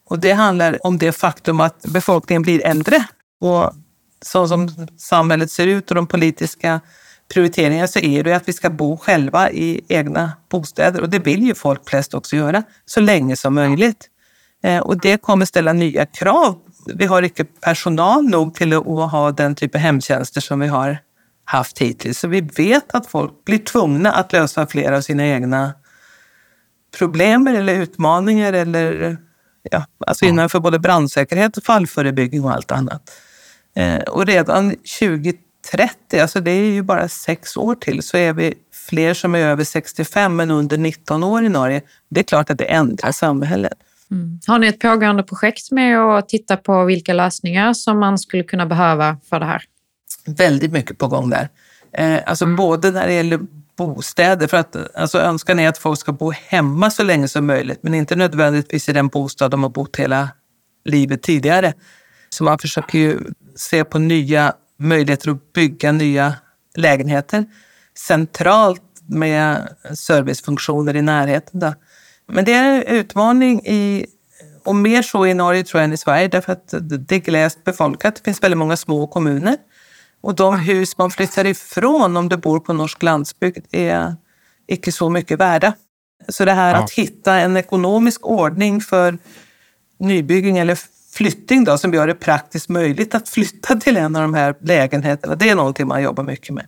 Och 0.09 0.19
det 0.19 0.33
handlar 0.33 0.87
om 0.87 0.99
det 0.99 1.13
faktum 1.13 1.61
att 1.61 1.83
befolkningen 1.83 2.43
blir 2.43 2.67
äldre. 2.67 3.05
Och 3.41 3.73
så 4.27 4.49
som 4.49 4.89
samhället 4.99 5.51
ser 5.51 5.67
ut 5.67 5.91
och 5.91 5.95
de 5.95 6.07
politiska 6.07 6.81
prioriteringarna 7.35 7.89
så 7.89 7.99
är 7.99 8.25
det 8.25 8.33
att 8.33 8.49
vi 8.49 8.53
ska 8.53 8.71
bo 8.71 8.97
själva 8.97 9.51
i 9.51 9.81
egna 9.89 10.33
bostäder. 10.49 11.01
Och 11.01 11.11
det 11.11 11.19
vill 11.19 11.43
ju 11.43 11.55
folk 11.55 11.89
flest 11.89 12.15
också 12.15 12.37
göra, 12.37 12.63
så 12.87 13.01
länge 13.01 13.37
som 13.37 13.55
möjligt. 13.55 14.09
Eh, 14.63 14.79
och 14.79 15.01
det 15.01 15.23
kommer 15.23 15.47
ställa 15.47 15.73
nya 15.73 16.07
krav. 16.07 16.59
Vi 16.95 17.07
har 17.07 17.23
inte 17.23 17.45
personal 17.45 18.25
nog 18.25 18.55
till 18.55 18.73
att 18.73 18.85
ha 18.85 19.33
den 19.33 19.55
typ 19.55 19.75
av 19.75 19.81
hemtjänster 19.81 20.41
som 20.41 20.61
vi 20.61 20.67
har 20.67 20.99
haft 21.45 21.79
hittills. 21.79 22.19
Så 22.19 22.29
vi 22.29 22.41
vet 22.41 22.95
att 22.95 23.07
folk 23.07 23.45
blir 23.45 23.59
tvungna 23.59 24.13
att 24.13 24.33
lösa 24.33 24.67
flera 24.67 24.97
av 24.97 25.01
sina 25.01 25.27
egna 25.27 25.73
problem 26.99 27.47
eller 27.47 27.75
utmaningar 27.75 28.53
eller 28.53 29.17
ja, 29.71 29.85
alltså 30.07 30.25
innanför 30.25 30.61
både 30.61 30.79
brandsäkerhet 30.79 31.57
och 31.57 31.65
fallförebyggning 31.65 32.45
och 32.45 32.53
allt 32.53 32.73
annat. 32.73 33.11
Eh, 33.77 33.99
och 33.99 34.27
redan 34.27 34.71
2030, 34.71 36.21
alltså 36.21 36.41
det 36.41 36.51
är 36.51 36.73
ju 36.73 36.83
bara 36.83 37.09
sex 37.09 37.57
år 37.57 37.75
till, 37.75 38.03
så 38.03 38.17
är 38.17 38.33
vi 38.33 38.55
fler 38.89 39.15
som 39.15 39.35
är 39.35 39.39
över 39.39 39.65
65 39.65 40.37
men 40.37 40.51
under 40.51 40.79
19 40.79 41.25
år 41.25 41.45
i 41.45 41.49
Norge. 41.49 41.83
Det 42.09 42.21
är 42.21 42.25
klart 42.25 42.51
att 42.51 42.59
det 42.59 42.65
ändrar 42.65 43.13
samhället. 43.13 43.73
Mm. 44.11 44.41
Har 44.47 44.59
ni 44.59 44.67
ett 44.67 44.81
pågående 44.81 45.23
projekt 45.23 45.71
med 45.71 46.01
att 46.01 46.29
titta 46.29 46.57
på 46.57 46.85
vilka 46.85 47.13
lösningar 47.13 47.73
som 47.73 48.01
man 48.01 48.19
skulle 48.19 48.43
kunna 48.43 48.67
behöva 48.67 49.17
för 49.31 49.41
det 49.41 49.47
här? 49.47 49.63
Väldigt 50.27 50.73
mycket 50.73 50.99
på 50.99 51.09
gång 51.09 51.31
där. 51.31 51.49
Eh, 51.93 52.21
alltså 52.27 52.45
mm. 52.45 52.57
både 52.57 52.91
när 52.91 53.07
det 53.07 53.13
gäller 53.13 53.41
bostäder. 53.77 54.47
För 54.47 54.57
att, 54.57 54.97
alltså 54.97 55.19
önskan 55.19 55.59
är 55.59 55.69
att 55.69 55.79
folk 55.79 55.99
ska 55.99 56.13
bo 56.13 56.31
hemma 56.31 56.91
så 56.91 57.03
länge 57.03 57.29
som 57.29 57.47
möjligt, 57.47 57.79
men 57.83 57.95
inte 57.95 58.17
nödvändigtvis 58.17 58.89
i 58.89 58.93
den 58.93 59.09
bostad 59.09 59.51
de 59.51 59.63
har 59.63 59.71
bott 59.71 59.97
hela 59.97 60.29
livet 60.85 61.23
tidigare. 61.23 61.75
Så 62.29 62.45
man 62.45 62.59
försöker 62.59 62.99
ju 62.99 63.21
se 63.57 63.85
på 63.85 63.99
nya 63.99 64.53
möjligheter 64.79 65.31
att 65.31 65.53
bygga 65.53 65.93
nya 65.93 66.35
lägenheter 66.75 67.47
centralt 67.99 68.83
med 69.09 69.69
servicefunktioner 69.95 70.97
i 70.97 71.03
närheten. 71.03 71.61
Då. 71.61 71.75
Men 72.29 72.45
det 72.45 72.53
är 72.53 72.65
en 72.65 72.83
utmaning 72.83 73.61
i, 73.67 74.07
och 74.65 74.77
mer 74.77 75.03
så 75.03 75.27
i 75.27 75.35
Norge 75.35 75.65
tror 75.65 75.81
jag 75.81 75.85
än 75.85 75.93
i 75.93 75.97
Sverige, 75.97 76.29
därför 76.29 76.53
att 76.53 76.75
det 77.09 77.15
är 77.15 77.21
glest 77.21 77.65
befolkat. 77.65 78.17
Det 78.17 78.23
finns 78.25 78.43
väldigt 78.43 78.59
många 78.59 78.77
små 78.77 79.07
kommuner. 79.07 79.57
Och 80.21 80.35
de 80.35 80.59
hus 80.59 80.99
man 80.99 81.11
flyttar 81.11 81.45
ifrån 81.45 82.17
om 82.17 82.29
du 82.29 82.37
bor 82.37 82.61
på 82.61 82.73
norsk 82.73 83.03
landsbygd 83.03 83.67
är 83.71 84.17
icke 84.67 84.93
så 84.93 85.11
mycket 85.11 85.41
värda. 85.41 85.73
Så 86.29 86.45
det 86.45 86.53
här 86.53 86.75
ja. 86.75 86.85
att 86.85 86.91
hitta 86.91 87.35
en 87.35 87.57
ekonomisk 87.57 88.27
ordning 88.27 88.81
för 88.81 89.19
nybygging 89.99 90.59
eller 90.59 90.79
flyttning 91.17 91.65
då, 91.65 91.79
som 91.79 91.95
gör 91.95 92.07
det 92.07 92.15
praktiskt 92.15 92.69
möjligt 92.69 93.15
att 93.15 93.29
flytta 93.29 93.75
till 93.77 93.97
en 93.97 94.17
av 94.17 94.23
de 94.23 94.35
här 94.35 94.55
lägenheterna, 94.61 95.35
det 95.35 95.49
är 95.49 95.55
någonting 95.55 95.87
man 95.87 96.03
jobbar 96.03 96.25
mycket 96.25 96.55
med. 96.55 96.67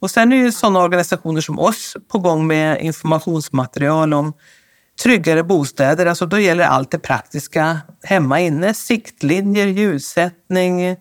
Och 0.00 0.10
sen 0.10 0.32
är 0.32 0.36
ju 0.36 0.52
sådana 0.52 0.80
organisationer 0.80 1.40
som 1.40 1.58
oss 1.58 1.96
på 2.12 2.18
gång 2.18 2.46
med 2.46 2.80
informationsmaterial 2.80 4.14
om 4.14 4.32
tryggare 5.02 5.42
bostäder. 5.44 6.06
Alltså 6.06 6.26
då 6.26 6.38
gäller 6.38 6.64
allt 6.64 6.90
det 6.90 6.98
praktiska 6.98 7.80
hemma 8.02 8.40
inne. 8.40 8.74
Siktlinjer, 8.74 9.66
ljussättning, 9.66 10.96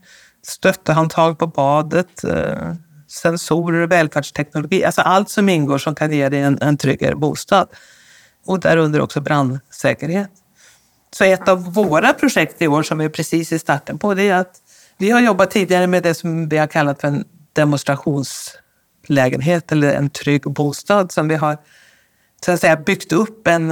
stöttehandtag 0.48 1.40
på 1.40 1.48
badet, 1.48 2.24
eh, 2.24 2.74
sensorer 3.08 3.82
och 3.82 3.92
välfärdsteknologi. 3.92 4.86
Alltså 4.86 5.02
allt 5.02 5.30
som 5.30 5.50
ingår 5.50 5.78
som 5.78 5.96
kan 5.96 6.12
ge 6.12 6.30
dig 6.30 6.40
en, 6.40 6.58
en 6.62 6.78
tryggare 6.78 7.16
bostad. 7.16 7.68
Och 8.46 8.60
därunder 8.60 9.02
också 9.02 9.22
brandsäkerhet. 9.22 10.32
Så 11.16 11.24
ett 11.24 11.48
av 11.48 11.74
våra 11.74 12.14
projekt 12.14 12.62
i 12.62 12.68
år 12.68 12.84
som 12.84 12.98
vi 12.98 13.06
är 13.06 13.10
precis 13.10 13.52
i 13.52 13.60
starten 13.60 14.00
på, 14.00 14.14
det 14.14 14.30
är 14.30 14.36
att 14.36 14.56
vi 14.98 15.12
har 15.12 15.20
jobbat 15.20 15.52
tidigare 15.52 15.88
med 15.88 16.04
det 16.04 16.14
som 16.14 16.50
vi 16.50 16.58
har 16.58 16.68
kallat 16.68 17.02
för 17.02 17.08
en 17.08 17.26
demonstrationslägenhet 17.54 19.72
eller 19.72 19.94
en 19.94 20.10
trygg 20.10 20.42
bostad 20.42 21.12
som 21.12 21.28
vi 21.28 21.36
har 21.36 21.58
så 22.46 22.52
att 22.52 22.60
säga, 22.60 22.76
byggt 22.76 23.12
upp 23.12 23.48
en, 23.48 23.72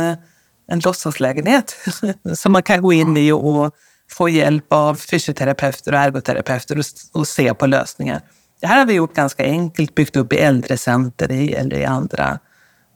en 0.67 0.79
låtsaslägenhet 0.79 1.75
som 2.35 2.51
man 2.51 2.63
kan 2.63 2.81
gå 2.81 2.93
in 2.93 3.17
i 3.17 3.31
och 3.31 3.75
få 4.11 4.29
hjälp 4.29 4.73
av 4.73 4.95
fysioterapeuter 4.95 5.93
och 5.93 5.99
ergoterapeuter 5.99 6.79
och, 6.79 6.85
och 7.13 7.27
se 7.27 7.53
på 7.53 7.67
lösningar. 7.67 8.21
Det 8.61 8.67
här 8.67 8.77
har 8.77 8.85
vi 8.85 8.93
gjort 8.93 9.15
ganska 9.15 9.43
enkelt, 9.43 9.95
byggt 9.95 10.15
upp 10.15 10.33
i 10.33 10.37
äldrecenter 10.37 11.31
eller 11.31 11.77
i 11.77 11.85
andra 11.85 12.39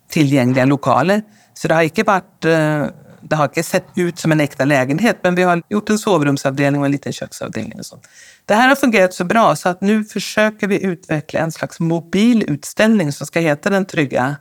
tillgängliga 0.10 0.66
lokaler. 0.66 1.22
Så 1.54 1.68
det 1.68 1.74
har 1.74 1.82
inte 1.82 2.04
varit 2.04 2.46
eh, 2.46 2.86
det 3.24 3.36
har 3.36 3.46
inte 3.46 3.64
sett 3.64 3.86
ut 3.96 4.20
som 4.20 4.32
en 4.32 4.40
äkta 4.40 4.66
lägenhet, 4.66 5.18
men 5.24 5.36
vi 5.36 5.44
har 5.44 5.62
gjort 5.70 5.90
en 5.90 6.00
sovrumsavdelning 6.00 6.82
och 6.82 6.86
en 6.86 6.92
liten 6.92 7.14
köksavdelning. 7.14 7.80
Och 7.80 7.86
sånt. 7.86 8.08
Det 8.46 8.54
här 8.54 8.68
har 8.70 8.76
fungerat 8.76 9.14
så 9.14 9.24
bra 9.24 9.56
så 9.56 9.70
att 9.70 9.82
nu 9.82 10.04
försöker 10.04 10.68
vi 10.68 10.84
utveckla 10.84 11.40
en 11.40 11.52
slags 11.52 11.80
mobil 11.80 12.44
utställning 12.48 13.12
som 13.12 13.28
ska 13.28 13.40
heta 13.40 13.70
Den 13.70 13.86
trygga 13.86 14.36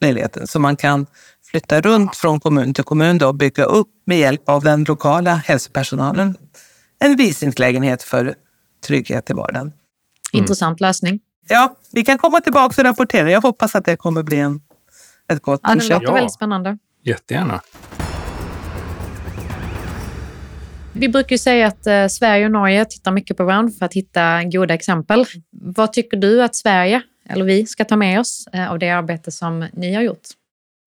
lägenheten. 0.00 0.46
Så 0.46 0.60
man 0.60 0.76
kan 0.76 1.06
flytta 1.50 1.80
runt 1.80 2.16
från 2.16 2.40
kommun 2.40 2.74
till 2.74 2.84
kommun 2.84 3.22
och 3.22 3.34
bygga 3.34 3.64
upp 3.64 3.88
med 4.06 4.18
hjälp 4.18 4.48
av 4.48 4.64
den 4.64 4.84
lokala 4.84 5.34
hälsopersonalen 5.34 6.36
en 6.98 7.16
visningslägenhet 7.16 8.02
för 8.02 8.34
trygghet 8.86 9.30
i 9.30 9.32
vardagen. 9.32 9.66
Mm. 9.66 9.74
Intressant 10.32 10.80
lösning. 10.80 11.20
Ja, 11.48 11.76
vi 11.92 12.04
kan 12.04 12.18
komma 12.18 12.40
tillbaka 12.40 12.80
och 12.80 12.84
rapportera. 12.84 13.30
Jag 13.30 13.40
hoppas 13.40 13.74
att 13.74 13.84
det 13.84 13.96
kommer 13.96 14.22
bli 14.22 14.38
en, 14.38 14.60
ett 15.32 15.42
gott 15.42 15.60
ja, 15.62 15.68
projekt. 15.68 15.88
Det 15.88 15.94
låter 15.94 16.06
ja. 16.06 16.12
väldigt 16.12 16.32
spännande. 16.32 16.78
Jättegärna. 17.04 17.60
Vi 21.00 21.08
brukar 21.08 21.34
ju 21.34 21.38
säga 21.38 21.66
att 21.66 21.86
eh, 21.86 22.06
Sverige 22.06 22.44
och 22.44 22.50
Norge 22.50 22.84
tittar 22.84 23.12
mycket 23.12 23.36
på 23.36 23.44
varandra 23.44 23.72
för 23.78 23.86
att 23.86 23.94
hitta 23.94 24.44
goda 24.44 24.74
exempel. 24.74 25.26
Vad 25.50 25.92
tycker 25.92 26.16
du 26.16 26.42
att 26.42 26.56
Sverige, 26.56 27.02
eller 27.28 27.44
vi, 27.44 27.66
ska 27.66 27.84
ta 27.84 27.96
med 27.96 28.20
oss 28.20 28.48
eh, 28.52 28.70
av 28.70 28.78
det 28.78 28.90
arbete 28.90 29.32
som 29.32 29.66
ni 29.72 29.94
har 29.94 30.02
gjort? 30.02 30.28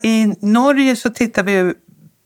I 0.03 0.25
Norge 0.39 0.95
så 0.95 1.09
tittar 1.09 1.43
vi 1.43 1.73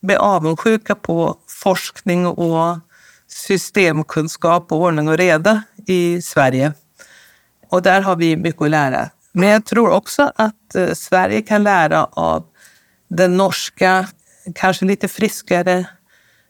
med 0.02 0.17
avundsjuka 0.17 0.95
på 0.95 1.38
forskning 1.63 2.28
och 2.28 2.80
systemkunskap 3.28 4.71
och 4.71 4.82
ordning 4.82 5.08
och 5.08 5.17
reda 5.17 5.63
i 5.88 6.21
Sverige. 6.21 6.74
Och 7.69 7.82
där 7.82 8.02
har 8.02 8.15
vi 8.15 8.38
mycket 8.38 8.62
att 8.62 8.69
lära. 8.69 9.10
Men 9.32 9.50
jag 9.50 9.65
tror 9.65 9.89
också 9.89 10.32
att 10.36 10.76
eh, 10.76 10.93
Sverige 10.93 11.41
kan 11.41 11.63
lära 11.63 12.06
av 12.06 12.45
den 13.08 13.38
norska, 13.38 14.08
kanske 14.56 14.86
lite 14.86 15.08
friskare, 15.08 15.86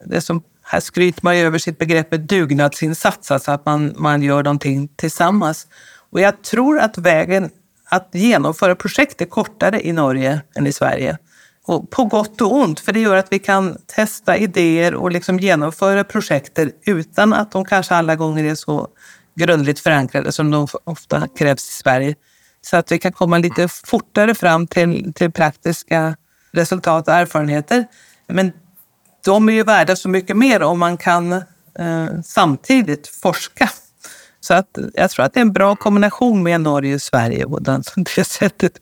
det 0.06 0.21
som 0.21 0.43
här 0.67 0.80
skryter 0.80 1.19
man 1.23 1.36
över 1.36 1.58
sitt 1.58 1.78
begrepp 1.78 2.12
dugnadsinsats, 2.12 3.32
alltså 3.32 3.51
att 3.51 3.65
man, 3.65 3.95
man 3.97 4.21
gör 4.21 4.43
någonting 4.43 4.88
tillsammans. 4.95 5.67
Och 6.12 6.19
jag 6.19 6.43
tror 6.43 6.80
att 6.80 6.97
vägen 6.97 7.49
att 7.89 8.10
genomföra 8.13 8.75
projekt 8.75 9.21
är 9.21 9.25
kortare 9.25 9.88
i 9.88 9.91
Norge 9.91 10.41
än 10.56 10.67
i 10.67 10.73
Sverige. 10.73 11.17
Och 11.67 11.89
på 11.91 12.06
gott 12.06 12.41
och 12.41 12.56
ont, 12.56 12.80
för 12.80 12.93
det 12.93 12.99
gör 12.99 13.15
att 13.15 13.34
vi 13.34 13.39
kan 13.39 13.78
testa 13.95 14.38
idéer 14.38 14.95
och 14.95 15.12
liksom 15.12 15.39
genomföra 15.39 16.04
projekter 16.04 16.71
utan 16.86 17.34
att 17.34 17.51
de 17.51 17.65
kanske 17.65 17.95
alla 17.95 18.15
gånger 18.15 18.43
är 18.43 18.56
så 18.56 18.88
grundligt 19.36 19.80
förankrade 19.80 20.32
som 20.32 20.51
de 20.51 20.67
ofta 20.84 21.28
krävs 21.38 21.69
i 21.69 21.73
Sverige. 21.73 22.15
Så 22.62 22.78
att 22.78 22.91
vi 22.91 22.99
kan 22.99 23.12
komma 23.12 23.38
lite 23.38 23.67
fortare 23.67 24.36
fram 24.36 24.67
till, 24.67 25.13
till 25.13 25.32
praktiska 25.32 26.15
resultat 26.51 27.08
och 27.08 27.13
erfarenheter. 27.13 27.86
Men 28.28 28.51
de 29.25 29.49
är 29.49 29.53
ju 29.53 29.63
värda 29.63 29.95
så 29.95 30.09
mycket 30.09 30.38
mer 30.38 30.63
om 30.63 30.79
man 30.79 30.97
kan 30.97 31.33
eh, 31.79 32.07
samtidigt 32.23 33.07
forska. 33.07 33.69
Så 34.39 34.53
att 34.53 34.77
jag 34.93 35.11
tror 35.11 35.25
att 35.25 35.33
det 35.33 35.39
är 35.39 35.41
en 35.41 35.53
bra 35.53 35.75
kombination 35.75 36.43
med 36.43 36.61
Norge 36.61 36.95
och 36.95 37.01
Sverige 37.01 37.45
och 37.45 37.63
den, 37.63 37.83
det 38.15 38.23
sättet 38.23 38.79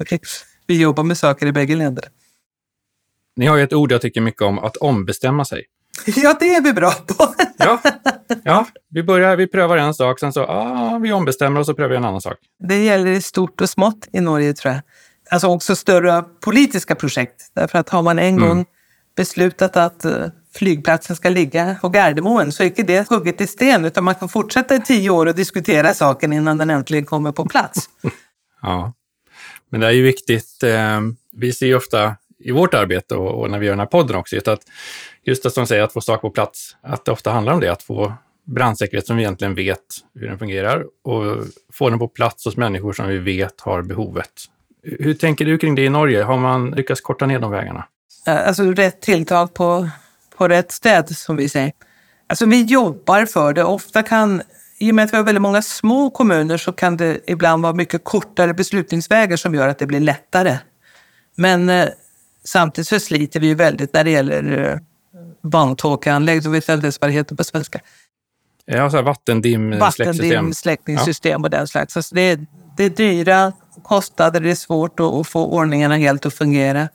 vi 0.68 0.82
jobbar 0.82 1.04
med 1.04 1.18
saker 1.18 1.46
i 1.48 1.52
bägge 1.52 1.76
länder. 1.76 2.06
Ni 3.36 3.46
har 3.46 3.58
ju 3.58 3.64
ett 3.64 3.74
ord 3.74 3.92
jag 3.92 4.02
tycker 4.02 4.22
mycket 4.22 4.42
om, 4.42 4.60
att 4.60 4.78
ombestämma 4.78 5.46
sig. 5.46 5.66
Ja, 6.06 6.38
det 6.40 6.56
är 6.56 6.62
vi 6.62 6.74
bra 6.74 6.92
på. 6.92 7.36
ja, 7.58 7.80
ja 8.44 8.68
vi, 8.90 9.04
börjar, 9.04 9.36
vi 9.36 9.48
prövar 9.48 9.78
en 9.78 9.94
sak, 9.94 10.20
sen 10.20 10.34
så 10.34 10.44
ah, 10.44 11.00
vi 11.02 11.12
ombestämmer 11.12 11.60
och 11.60 11.66
så 11.66 11.74
prövar 11.74 11.90
vi 11.90 11.96
en 11.96 12.06
annan 12.06 12.22
sak. 12.22 12.38
Det 12.68 12.84
gäller 12.84 13.12
i 13.12 13.22
stort 13.22 13.62
och 13.62 13.70
smått 13.70 14.08
i 14.14 14.22
Norge, 14.22 14.54
tror 14.54 14.74
jag. 14.74 14.82
Alltså 15.30 15.48
också 15.48 15.76
större 15.76 16.22
politiska 16.22 16.96
projekt. 16.96 17.52
Därför 17.56 17.80
att 17.80 17.90
har 17.90 18.02
man 18.02 18.20
en 18.20 18.38
mm. 18.38 18.50
gång 18.50 18.66
beslutat 19.16 19.78
att 19.78 20.06
eh, 20.06 20.28
flygplatsen 20.56 21.16
ska 21.16 21.30
ligga 21.30 21.76
på 21.82 21.90
Gardermoen 21.90 22.52
så 22.52 22.64
är 22.64 22.68
inte 22.68 22.84
det 22.84 23.10
hugget 23.10 23.42
i 23.42 23.48
sten 23.48 23.86
utan 23.86 24.04
man 24.04 24.16
kan 24.16 24.30
fortsätta 24.30 24.76
i 24.76 24.82
tio 24.82 25.10
år 25.10 25.26
och 25.26 25.36
diskutera 25.36 25.94
saken 25.94 26.34
innan 26.34 26.58
den 26.58 26.70
äntligen 26.70 27.06
kommer 27.06 27.32
på 27.32 27.46
plats. 27.46 27.90
ja, 28.62 28.94
men 29.70 29.80
det 29.82 29.88
är 29.88 29.92
ju 29.92 30.04
viktigt. 30.04 30.64
Eh, 30.64 31.02
vi 31.32 31.54
ser 31.54 31.66
ju 31.66 31.76
ofta 31.76 32.16
i 32.40 32.52
vårt 32.52 32.74
arbete 32.74 33.16
och, 33.16 33.50
när 33.50 33.60
vi 33.60 33.66
gör 33.66 33.74
den 33.74 33.80
här 33.80 33.86
podden 33.86 34.16
också, 34.16 34.36
just 34.36 34.48
att 34.48 34.62
just 35.24 35.44
det 35.44 35.52
som 35.52 35.68
säger 35.68 35.84
att 35.84 35.94
få 35.94 36.02
saker 36.02 36.22
på 36.22 36.30
plats, 36.30 36.76
att 36.82 37.06
det 37.06 37.12
ofta 37.12 37.32
handlar 37.32 37.54
om 37.54 37.60
det, 37.60 37.72
att 37.72 37.84
få 37.84 38.14
brandsäkerhet 38.46 39.08
som 39.08 39.18
vi 39.18 39.24
egentligen 39.24 39.56
vet 39.56 39.80
hur 40.16 40.28
den 40.28 40.40
fungerar 40.40 40.86
och 41.04 41.46
få 41.74 41.90
den 41.90 42.00
på 42.00 42.08
plats 42.08 42.46
hos 42.46 42.58
människor 42.58 42.94
som 42.94 43.08
vi 43.08 43.18
vet 43.18 43.62
har 43.62 43.82
behovet. 43.82 44.32
Hur 44.84 45.14
tänker 45.14 45.46
du 45.46 45.58
kring 45.58 45.76
det 45.76 45.86
i 45.86 45.90
Norge? 45.90 46.24
Har 46.24 46.38
man 46.38 46.72
lyckats 46.72 47.02
korta 47.02 47.26
ner 47.26 47.40
de 47.40 47.52
vägarna? 47.52 47.86
Alltså 48.26 48.64
rätt 48.64 49.02
tilltag 49.02 49.54
på 49.54 49.90
på 50.38 50.48
rätt 50.48 50.72
städ, 50.72 51.18
som 51.18 51.36
vi 51.36 51.50
säger. 51.50 51.72
Alltså 52.28 52.46
vi 52.46 52.64
jobbar 52.64 53.26
för 53.26 53.54
det. 53.54 53.64
Ofta 53.64 54.04
kan, 54.04 54.42
i 54.78 54.92
och 54.92 54.96
med 54.96 55.06
att 55.06 55.14
vi 55.14 55.18
har 55.18 55.24
väldigt 55.24 55.42
många 55.42 55.62
små 55.62 56.10
kommuner 56.10 56.58
så 56.58 56.72
kan 56.72 56.98
det 56.98 57.20
ibland 57.28 57.64
vara 57.64 57.74
mycket 57.74 58.04
kortare 58.04 58.54
beslutningsvägar 58.54 59.38
som 59.38 59.56
gör 59.56 59.68
att 59.68 59.80
det 59.80 59.86
blir 59.86 60.00
lättare. 60.00 60.58
Men 61.36 61.70
eh, 61.70 61.88
samtidigt 62.44 62.88
så 62.88 63.00
sliter 63.00 63.40
vi 63.40 63.48
ju 63.48 63.56
väldigt 63.56 63.94
när 63.94 64.04
det 64.04 64.12
gäller 64.12 64.70
eh, 64.70 64.78
barntåkanlägg, 65.42 66.44
då 66.44 66.50
vet 66.50 66.68
jag 66.68 66.78
inte 66.78 66.86
ens 66.86 67.02
vad 67.02 67.10
det 67.10 67.14
heter 67.14 67.36
på 67.36 67.44
svenska. 67.44 67.80
Ja, 68.66 68.90
så 68.90 68.98
här 68.98 69.04
vattendim 69.04 69.80
Vattendim 69.80 70.54
släckningssystem 70.54 71.42
ja. 71.42 71.46
och 71.46 71.50
den 71.50 71.68
slags. 71.68 71.98
Alltså 71.98 72.16
det, 72.16 72.22
är, 72.22 72.46
det 72.78 72.84
är 72.84 72.90
dyra 72.90 73.54
kostnader, 73.84 74.40
det 74.40 74.52
är 74.52 74.56
svårt 74.56 75.00
att 75.00 75.28
få 75.28 75.46
ordningarna 75.46 75.98
helt 75.98 76.26
att 76.26 76.34
fungera 76.34 76.90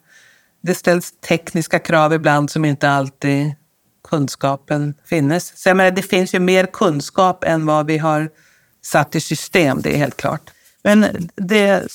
det 0.60 0.74
ställs 0.74 1.12
tekniska 1.28 1.78
krav 1.78 2.12
ibland 2.12 2.50
som 2.50 2.64
inte 2.64 2.90
alltid 2.90 3.54
kunskapen 4.08 4.94
finns. 5.04 5.52
Så 5.56 5.68
jag 5.68 5.76
menar, 5.76 5.90
det 5.90 6.02
finns 6.02 6.34
ju 6.34 6.38
mer 6.38 6.66
kunskap 6.66 7.44
än 7.44 7.66
vad 7.66 7.86
vi 7.86 7.98
har 7.98 8.30
satt 8.82 9.14
i 9.14 9.20
system, 9.20 9.82
det 9.82 9.94
är 9.94 9.98
helt 9.98 10.16
klart. 10.16 10.50
Men 10.82 11.28
det, 11.34 11.88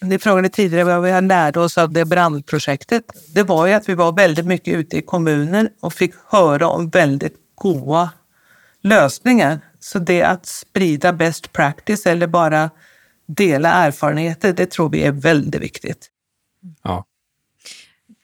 ni 0.00 0.18
frågade 0.18 0.48
tidigare 0.48 0.84
vad 0.84 1.02
vi 1.02 1.10
har 1.10 1.22
lärt 1.22 1.56
oss 1.56 1.78
av 1.78 1.92
det 1.92 2.04
brandprojektet. 2.04 3.04
Det 3.34 3.42
var 3.42 3.66
ju 3.66 3.72
att 3.72 3.88
vi 3.88 3.94
var 3.94 4.12
väldigt 4.12 4.46
mycket 4.46 4.74
ute 4.74 4.96
i 4.96 5.02
kommuner 5.02 5.70
och 5.80 5.94
fick 5.94 6.14
höra 6.26 6.68
om 6.68 6.88
väldigt 6.88 7.34
goda 7.54 8.10
lösningar. 8.82 9.60
Så 9.80 9.98
det 9.98 10.22
att 10.22 10.46
sprida 10.46 11.12
best 11.12 11.52
practice 11.52 12.06
eller 12.06 12.26
bara 12.26 12.70
dela 13.26 13.72
erfarenheter, 13.72 14.52
det 14.52 14.70
tror 14.70 14.90
vi 14.90 15.02
är 15.02 15.12
väldigt 15.12 15.62
viktigt. 15.62 16.10
Ja, 16.82 17.04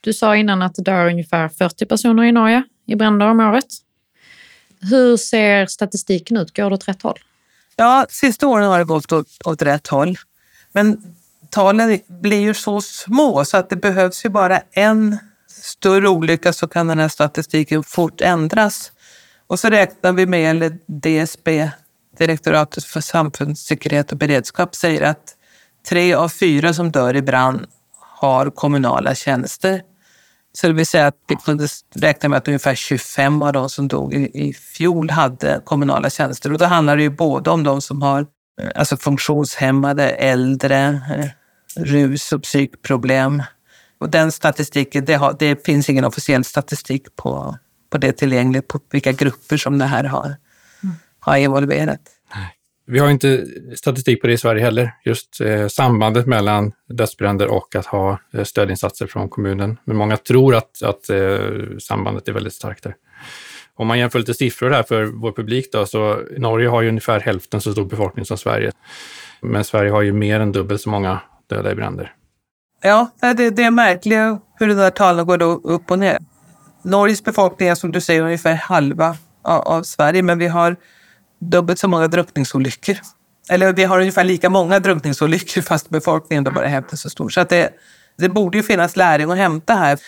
du 0.03 0.13
sa 0.13 0.37
innan 0.37 0.63
att 0.63 0.75
det 0.75 0.83
dör 0.83 1.07
ungefär 1.07 1.49
40 1.49 1.87
personer 1.87 2.23
i 2.25 2.33
Norge 2.33 2.63
i 2.87 2.97
bränder 2.97 3.27
om 3.27 3.41
året. 3.41 3.67
Hur 4.81 5.17
ser 5.17 5.67
statistiken 5.67 6.37
ut? 6.37 6.57
Går 6.57 6.71
det 6.71 6.75
åt 6.75 6.89
rätt 6.89 7.03
håll? 7.03 7.19
Ja, 7.77 8.07
sista 8.09 8.47
åren 8.47 8.65
har 8.65 8.79
det 8.79 8.85
gått 8.85 9.13
åt, 9.13 9.29
åt 9.45 9.63
rätt 9.63 9.87
håll. 9.87 10.19
Men 10.73 11.15
talen 11.51 12.01
blir 12.09 12.41
ju 12.41 12.55
så 12.55 12.81
små 12.81 13.45
så 13.45 13.57
att 13.57 13.71
det 13.71 13.77
behövs 13.77 14.25
ju 14.25 14.29
bara 14.29 14.61
en 14.73 15.19
större 15.49 16.09
olycka 16.09 16.53
så 16.53 16.69
kan 16.69 16.87
den 16.87 16.99
här 16.99 17.09
statistiken 17.09 17.83
fort 17.83 18.21
ändras. 18.21 18.93
Och 19.47 19.59
så 19.59 19.69
räknar 19.69 20.13
vi 20.13 20.27
med, 20.27 20.51
eller 20.51 20.79
DSB, 20.87 21.71
Direktoratet 22.19 22.85
för 22.85 23.01
samfundssäkerhet 23.01 24.13
och 24.13 24.19
beredskap, 24.19 24.75
säger 24.75 25.03
att 25.03 25.37
tre 25.89 26.15
av 26.15 26.29
fyra 26.29 26.75
som 26.75 26.91
dör 26.91 27.17
i 27.17 27.23
brand 27.23 27.67
har 27.99 28.51
kommunala 28.51 29.15
tjänster. 29.15 29.83
Så 30.55 30.67
det 30.67 30.73
vill 30.73 30.87
säga 30.87 31.07
att 31.07 31.17
vi 31.29 31.37
kunde 31.37 31.69
räkna 31.95 32.29
med 32.29 32.37
att 32.37 32.49
ungefär 32.49 32.75
25 32.75 33.43
av 33.43 33.53
de 33.53 33.71
som 33.71 33.89
dog 33.89 34.15
i, 34.15 34.49
i 34.49 34.53
fjol 34.53 35.11
hade 35.11 35.61
kommunala 35.65 36.11
tjänster. 36.11 36.53
Och 36.53 36.59
då 36.59 36.65
handlar 36.65 36.97
det 36.97 37.03
ju 37.03 37.11
både 37.11 37.51
om 37.51 37.65
de 37.65 37.81
som 37.81 38.03
har 38.03 38.21
eh, 38.61 38.69
alltså 38.75 38.97
funktionshämmade, 38.97 40.11
äldre, 40.11 41.01
eh, 41.17 41.27
rus 41.77 42.33
och 42.33 42.43
psykproblem. 42.43 43.43
Och 43.99 44.11
den 44.11 44.33
statistiken, 44.33 45.05
det, 45.05 45.15
har, 45.15 45.37
det 45.39 45.65
finns 45.67 45.91
ingen 45.91 46.05
officiell 46.05 46.45
statistik 46.45 47.17
på, 47.17 47.57
på 47.91 47.99
det 47.99 48.13
tillgängligt, 48.13 48.69
på 48.69 48.81
vilka 48.91 49.13
grupper 49.13 49.57
som 49.57 49.79
det 49.79 49.85
här 49.85 50.05
har, 50.05 50.27
mm. 50.83 50.95
har 51.21 51.37
involverat. 51.37 52.01
Vi 52.87 52.99
har 52.99 53.11
inte 53.11 53.47
statistik 53.75 54.21
på 54.21 54.27
det 54.27 54.33
i 54.33 54.39
Sverige 54.39 54.65
heller, 54.65 54.95
just 55.05 55.41
eh, 55.41 55.69
sambandet 55.69 56.27
mellan 56.27 56.73
dödsbränder 56.89 57.47
och 57.47 57.77
att 57.77 57.87
ha 57.87 58.19
eh, 58.35 58.45
stödinsatser 58.45 59.07
från 59.07 59.29
kommunen. 59.29 59.79
Men 59.85 59.97
många 59.97 60.17
tror 60.17 60.55
att, 60.55 60.83
att 60.83 61.11
eh, 61.11 61.39
sambandet 61.79 62.29
är 62.29 62.33
väldigt 62.33 62.53
starkt 62.53 62.85
där. 62.85 62.95
Om 63.75 63.87
man 63.87 63.99
jämför 63.99 64.19
lite 64.19 64.35
siffror 64.35 64.71
här 64.71 64.83
för 64.83 65.05
vår 65.05 65.33
publik 65.33 65.73
då, 65.73 65.87
så 65.87 66.21
Norge 66.37 66.69
har 66.69 66.83
ju 66.83 66.89
ungefär 66.89 67.21
hälften 67.21 67.61
så 67.61 67.73
stor 67.73 67.85
befolkning 67.85 68.25
som 68.25 68.39
Sverige. 68.39 68.73
Men 69.41 69.65
Sverige 69.65 69.91
har 69.91 70.03
ju 70.03 70.13
mer 70.13 70.41
än 70.41 70.53
dubbelt 70.53 70.81
så 70.81 70.91
många 70.91 71.21
döda 71.47 71.73
i 71.73 71.75
bränder. 71.75 72.13
Ja, 72.83 73.11
det, 73.21 73.51
det 73.51 73.63
är 73.63 73.71
märkligt 73.71 74.19
hur 74.59 74.69
de 74.69 74.75
där 74.75 74.91
talen 74.91 75.27
går 75.27 75.43
upp 75.67 75.91
och 75.91 75.99
ner. 75.99 76.19
Norges 76.85 77.25
befolkning 77.25 77.69
är 77.69 77.75
som 77.75 77.93
du 77.93 78.01
säger 78.01 78.23
ungefär 78.23 78.55
halva 78.55 79.17
av, 79.43 79.61
av 79.61 79.83
Sverige, 79.83 80.23
men 80.23 80.39
vi 80.39 80.47
har 80.47 80.77
dubbelt 81.51 81.79
så 81.79 81.89
många 81.89 82.09
drunkningsolyckor. 82.09 82.97
Eller 83.49 83.73
vi 83.73 83.85
har 83.85 84.01
ungefär 84.01 84.25
lika 84.25 84.51
många 84.51 84.79
drunkningsolyckor 84.79 85.61
fast 85.61 85.89
befolkningen 85.89 86.45
då 86.45 86.51
bara 86.51 86.65
är 86.65 86.71
hälften 86.71 86.99
så 86.99 87.11
stor. 87.11 87.29
Så 87.29 87.41
att 87.41 87.49
det, 87.49 87.71
det 88.19 88.29
borde 88.29 88.59
ju 88.59 88.63
finnas 88.63 88.97
läring 88.97 89.31
att 89.31 89.37
hämta 89.37 89.75
här. 89.75 89.99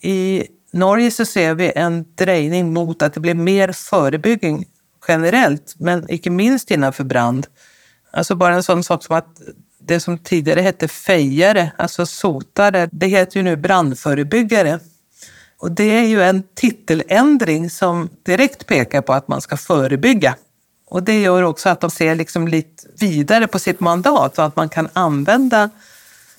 I 0.00 0.46
Norge 0.72 1.10
så 1.10 1.24
ser 1.24 1.54
vi 1.54 1.72
en 1.76 2.04
drejning 2.14 2.72
mot 2.72 3.02
att 3.02 3.14
det 3.14 3.20
blir 3.20 3.34
mer 3.34 3.72
förebygging 3.72 4.64
generellt, 5.08 5.74
men 5.78 6.10
icke 6.10 6.30
minst 6.30 6.70
innanför 6.70 7.04
brand. 7.04 7.46
Alltså 8.12 8.34
bara 8.34 8.54
en 8.54 8.62
sån 8.62 8.84
sak 8.84 9.04
som 9.04 9.16
att 9.16 9.40
det 9.80 10.00
som 10.00 10.18
tidigare 10.18 10.60
hette 10.60 10.88
fejare, 10.88 11.72
alltså 11.78 12.06
sotare, 12.06 12.88
det 12.92 13.06
heter 13.06 13.36
ju 13.36 13.42
nu 13.42 13.56
brandförebyggare. 13.56 14.80
Och 15.58 15.70
det 15.70 15.98
är 15.98 16.06
ju 16.06 16.22
en 16.22 16.42
titeländring 16.54 17.70
som 17.70 18.08
direkt 18.26 18.66
pekar 18.66 19.02
på 19.02 19.12
att 19.12 19.28
man 19.28 19.40
ska 19.40 19.56
förebygga. 19.56 20.34
Och 20.94 21.02
det 21.02 21.20
gör 21.20 21.42
också 21.42 21.68
att 21.68 21.80
de 21.80 21.90
ser 21.90 22.14
liksom 22.14 22.48
lite 22.48 22.86
vidare 23.00 23.46
på 23.46 23.58
sitt 23.58 23.80
mandat 23.80 24.38
och 24.38 24.44
att 24.44 24.56
man 24.56 24.68
kan 24.68 24.88
använda 24.92 25.70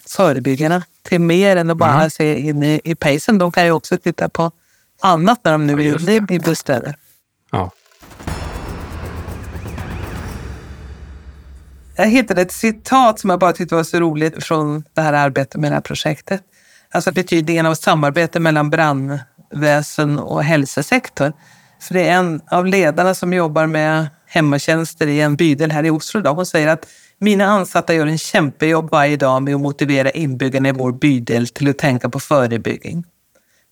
förebyggarna 0.07 0.83
till 1.01 1.21
mer 1.21 1.57
än 1.57 1.69
att 1.69 1.77
bara 1.77 1.93
mm. 1.93 2.09
se 2.09 2.39
in 2.39 2.63
i, 2.63 2.81
i 2.83 2.95
pacen. 2.95 3.37
De 3.37 3.51
kan 3.51 3.65
ju 3.65 3.71
också 3.71 3.97
titta 3.97 4.29
på 4.29 4.51
annat 5.01 5.39
när 5.43 5.51
de 5.51 5.67
nu 5.67 5.73
är 5.73 5.95
ute 5.95 6.33
i 6.33 6.39
bostäder. 6.39 6.95
Ja. 7.51 7.71
Jag 11.95 12.05
hittade 12.05 12.41
ett 12.41 12.51
citat 12.51 13.19
som 13.19 13.29
jag 13.29 13.39
bara 13.39 13.53
tyckte 13.53 13.75
var 13.75 13.83
så 13.83 13.99
roligt 13.99 14.43
från 14.43 14.83
det 14.93 15.01
här 15.01 15.13
arbetet 15.13 15.61
med 15.61 15.71
det 15.71 15.75
här 15.75 15.81
projektet. 15.81 16.41
Alltså 16.91 17.11
betydningen 17.11 17.65
av 17.65 17.75
samarbete 17.75 18.39
mellan 18.39 18.69
brandväsen 18.69 20.19
och 20.19 20.43
hälsosektor. 20.43 21.33
För 21.79 21.93
det 21.93 22.07
är 22.07 22.11
en 22.11 22.41
av 22.51 22.65
ledarna 22.65 23.13
som 23.13 23.33
jobbar 23.33 23.65
med 23.65 24.07
hemmatjänster 24.35 25.07
i 25.07 25.21
en 25.21 25.35
bydel 25.35 25.71
här 25.71 25.83
i 25.83 25.89
Oslo. 25.89 26.21
Då. 26.21 26.29
Hon 26.29 26.45
säger 26.45 26.67
att 26.67 26.87
mina 27.17 27.45
ansatta 27.45 27.93
gör 27.93 28.07
en 28.07 28.17
kämpejobb 28.17 28.91
varje 28.91 29.17
dag 29.17 29.43
med 29.43 29.55
att 29.55 29.61
motivera 29.61 30.11
inbyggarna 30.11 30.69
i 30.69 30.71
vår 30.71 30.91
bydel 30.91 31.47
till 31.47 31.69
att 31.69 31.77
tänka 31.77 32.09
på 32.09 32.19
förebygging. 32.19 33.03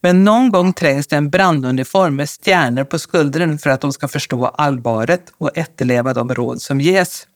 Men 0.01 0.23
någon 0.23 0.51
gång 0.51 0.73
trängs 0.73 1.07
det 1.07 1.15
en 1.15 1.29
branduniform 1.29 2.15
med 2.15 2.29
stjärnor 2.29 2.83
på 2.83 2.99
skuldren 2.99 3.57
för 3.59 3.69
att 3.69 3.81
de 3.81 3.93
ska 3.93 4.07
förstå 4.07 4.45
allvaret 4.45 5.33
och 5.37 5.57
efterleva 5.57 6.13
de 6.13 6.33
råd 6.33 6.61
som 6.61 6.81
ges. 6.81 7.27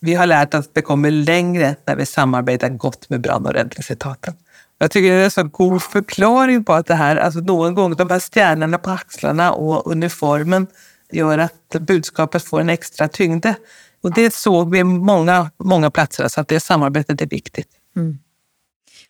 Vi 0.00 0.14
har 0.14 0.26
lärt 0.26 0.54
oss 0.54 0.66
att 0.66 0.74
det 0.74 0.82
kommer 0.82 1.10
längre 1.10 1.76
när 1.86 1.96
vi 1.96 2.06
samarbetar 2.06 2.68
gott 2.68 3.08
med 3.08 3.20
brand 3.20 3.46
och 3.46 3.52
räddningsetaten. 3.52 4.34
Jag 4.78 4.90
tycker 4.90 5.10
det 5.10 5.20
är 5.20 5.24
en 5.24 5.30
så 5.30 5.42
god 5.42 5.82
förklaring 5.82 6.64
på 6.64 6.72
att 6.72 6.86
det 6.86 6.94
här, 6.94 7.16
alltså 7.16 7.40
någon 7.40 7.74
gång 7.74 7.96
de 7.96 8.10
här 8.10 8.20
stjärnorna 8.20 8.78
på 8.78 8.90
axlarna 8.90 9.52
och 9.52 9.90
uniformen 9.92 10.66
gör 11.12 11.38
att 11.38 11.76
budskapet 11.80 12.42
får 12.42 12.60
en 12.60 12.68
extra 12.68 13.08
tyngd. 13.08 13.46
Och 14.02 14.14
det 14.14 14.34
såg 14.34 14.70
vi 14.70 14.84
många, 14.84 15.50
många 15.56 15.90
platser, 15.90 16.28
så 16.28 16.40
att 16.40 16.48
det 16.48 16.60
samarbetet 16.60 17.20
är 17.20 17.26
viktigt. 17.26 17.68
Mm. 17.96 18.18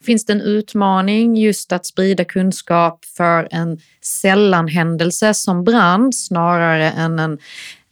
Finns 0.04 0.26
det 0.26 0.32
en 0.32 0.40
utmaning 0.40 1.36
just 1.36 1.72
att 1.72 1.86
sprida 1.86 2.24
kunskap 2.24 3.04
för 3.04 3.48
en 3.50 3.78
sällanhändelse 4.02 5.34
som 5.34 5.64
brand 5.64 6.16
snarare 6.16 6.90
än 6.90 7.18
en 7.18 7.38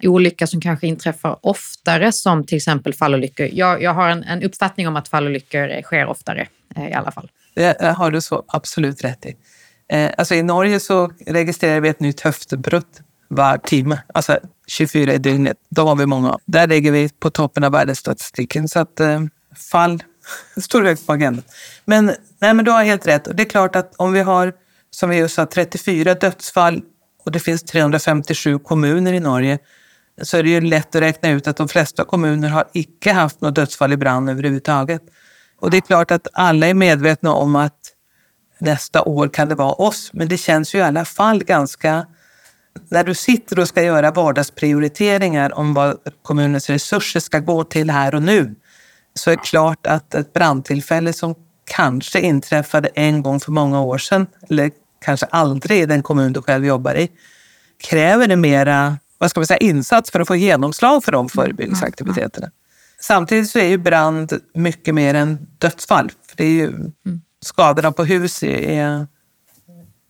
olycka 0.03 0.47
som 0.47 0.61
kanske 0.61 0.87
inträffar 0.87 1.39
oftare 1.41 2.13
som 2.13 2.47
till 2.47 2.57
exempel 2.57 2.95
fallolyckor? 2.95 3.49
Jag, 3.53 3.83
jag 3.83 3.95
har 3.95 4.09
en, 4.09 4.23
en 4.23 4.43
uppfattning 4.43 4.89
om 4.89 4.97
att 4.97 5.09
fallolyckor 5.09 5.83
sker 5.83 6.07
oftare 6.07 6.49
eh, 6.77 6.89
i 6.89 6.93
alla 6.93 7.11
fall. 7.11 7.31
Det 7.55 7.95
har 7.97 8.11
du 8.11 8.21
så 8.21 8.45
absolut 8.49 9.05
rätt 9.05 9.27
i. 9.27 9.37
Eh, 9.93 10.11
alltså 10.19 10.35
I 10.35 10.43
Norge 10.43 10.81
så 10.81 11.13
registrerar 11.27 11.81
vi 11.81 11.89
ett 11.89 12.01
nytt 12.01 12.21
höftbrott 12.21 13.01
var 13.31 13.59
timme, 13.59 13.99
alltså 14.15 14.39
24 14.67 15.13
i 15.15 15.19
dygnet. 15.19 15.57
Då 15.69 15.87
har 15.87 15.97
vi 15.97 16.07
många. 16.07 16.39
Där 16.47 16.67
ligger 16.67 16.93
vi 16.93 17.09
på 17.09 17.31
toppen 17.31 17.65
av 17.65 17.73
världsstatistiken. 17.73 18.69
Så 18.69 18.79
att 18.79 19.01
eh, 19.01 19.21
fall 19.71 20.03
står 20.57 20.83
högt 20.83 21.07
på 21.07 21.13
agendan. 21.13 21.45
Men, 21.85 22.07
nej, 22.39 22.55
men 22.55 22.65
du 22.65 22.71
har 22.71 22.85
helt 22.85 23.07
rätt. 23.07 23.27
Och 23.27 23.35
det 23.35 23.43
är 23.43 23.51
klart 23.51 23.77
att 23.77 23.95
om 23.97 24.13
vi 24.13 24.21
har, 24.21 24.53
som 24.91 25.11
vi 25.11 25.17
just 25.17 25.35
sa, 25.35 25.47
34 25.47 26.15
dödsfall 26.15 26.83
och 27.25 27.33
det 27.33 27.41
finns 27.41 27.63
357 27.63 28.59
kommuner 28.59 29.13
i 29.13 29.21
Norge 29.21 29.59
så 30.23 30.37
är 30.37 30.43
det 30.43 30.51
ju 30.51 30.61
lätt 30.61 30.95
att 30.95 31.03
räkna 31.03 31.31
ut 31.31 31.49
att 31.49 31.57
de 31.57 31.69
flesta 31.69 32.05
kommuner 32.05 32.49
har 32.49 32.65
icke 32.73 33.13
haft 33.13 33.41
något 33.41 33.55
dödsfall 33.55 33.93
i 33.93 33.97
brand 33.97 34.31
överhuvudtaget. 34.31 35.03
Och 35.61 35.71
det 35.71 35.77
är 35.77 35.81
klart 35.81 36.11
att 36.11 36.29
alla 36.33 36.67
är 36.67 36.75
medvetna 36.75 37.33
om 37.33 37.57
att 37.57 37.79
nästa 38.59 39.03
år 39.03 39.29
kan 39.29 39.49
det 39.49 39.55
vara 39.55 39.73
oss, 39.73 40.11
men 40.13 40.29
det 40.29 40.37
känns 40.37 40.75
ju 40.75 40.79
i 40.79 40.83
alla 40.83 41.05
fall 41.05 41.45
ganska 41.45 42.07
när 42.89 43.05
du 43.05 43.15
sitter 43.15 43.59
och 43.59 43.69
ska 43.69 43.83
göra 43.83 44.11
vardagsprioriteringar 44.11 45.59
om 45.59 45.75
vad 45.75 45.97
kommunens 46.23 46.71
resurser 46.71 47.21
ska 47.21 47.39
gå 47.39 47.65
till 47.65 47.91
här 47.91 48.15
och 48.15 48.23
nu, 48.23 48.55
så 49.15 49.31
är 49.31 49.37
det 49.37 49.43
klart 49.43 49.87
att 49.87 50.15
ett 50.15 50.33
brandtillfälle 50.33 51.13
som 51.13 51.35
kanske 51.65 52.21
inträffade 52.21 52.89
en 52.95 53.23
gång 53.23 53.41
för 53.41 53.53
många 53.53 53.81
år 53.81 53.99
sedan, 53.99 54.27
eller 54.51 54.71
kanske 55.05 55.27
aldrig 55.27 55.83
i 55.83 55.87
den 55.87 56.03
kommun 56.03 56.33
du 56.33 56.43
själv 56.43 56.65
jobbar 56.65 56.95
i, 56.95 57.09
kräver 57.83 58.27
det 58.27 58.37
mera 58.37 58.99
vad 59.19 59.31
ska 59.31 59.41
man 59.41 59.47
säga, 59.47 59.59
insats 59.59 60.11
för 60.11 60.21
att 60.21 60.29
få 60.29 60.37
genomslag 60.37 61.05
för 61.05 61.13
de 61.13 61.29
förebyggningsaktiviteterna. 61.29 62.51
Samtidigt 63.01 63.51
så 63.51 63.59
är 63.59 63.67
ju 63.67 63.79
brand 63.79 64.33
mycket 64.55 64.95
mer 64.95 65.15
än 65.15 65.47
dödsfall. 65.59 66.13
För 66.29 66.37
det 66.37 66.45
är 66.45 66.51
ju, 66.51 66.73
skadorna 67.43 67.93
på 67.93 68.05
hus 68.05 68.43
är 68.43 69.07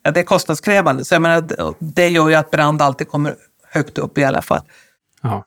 ja, 0.03 0.11
det 0.11 0.21
är 0.21 0.25
kostnadskrävande. 0.25 1.05
Så 1.05 1.15
jag 1.15 1.23
menar, 1.23 1.75
det 1.79 2.09
gör 2.09 2.29
ju 2.29 2.35
att 2.35 2.51
brand 2.51 2.83
alltid 2.83 3.09
kommer 3.09 3.35
högt 3.69 3.99
upp 3.99 4.19
i 4.19 4.25
alla 4.25 4.43
fall. 4.43 4.63
Ja. 5.23 5.45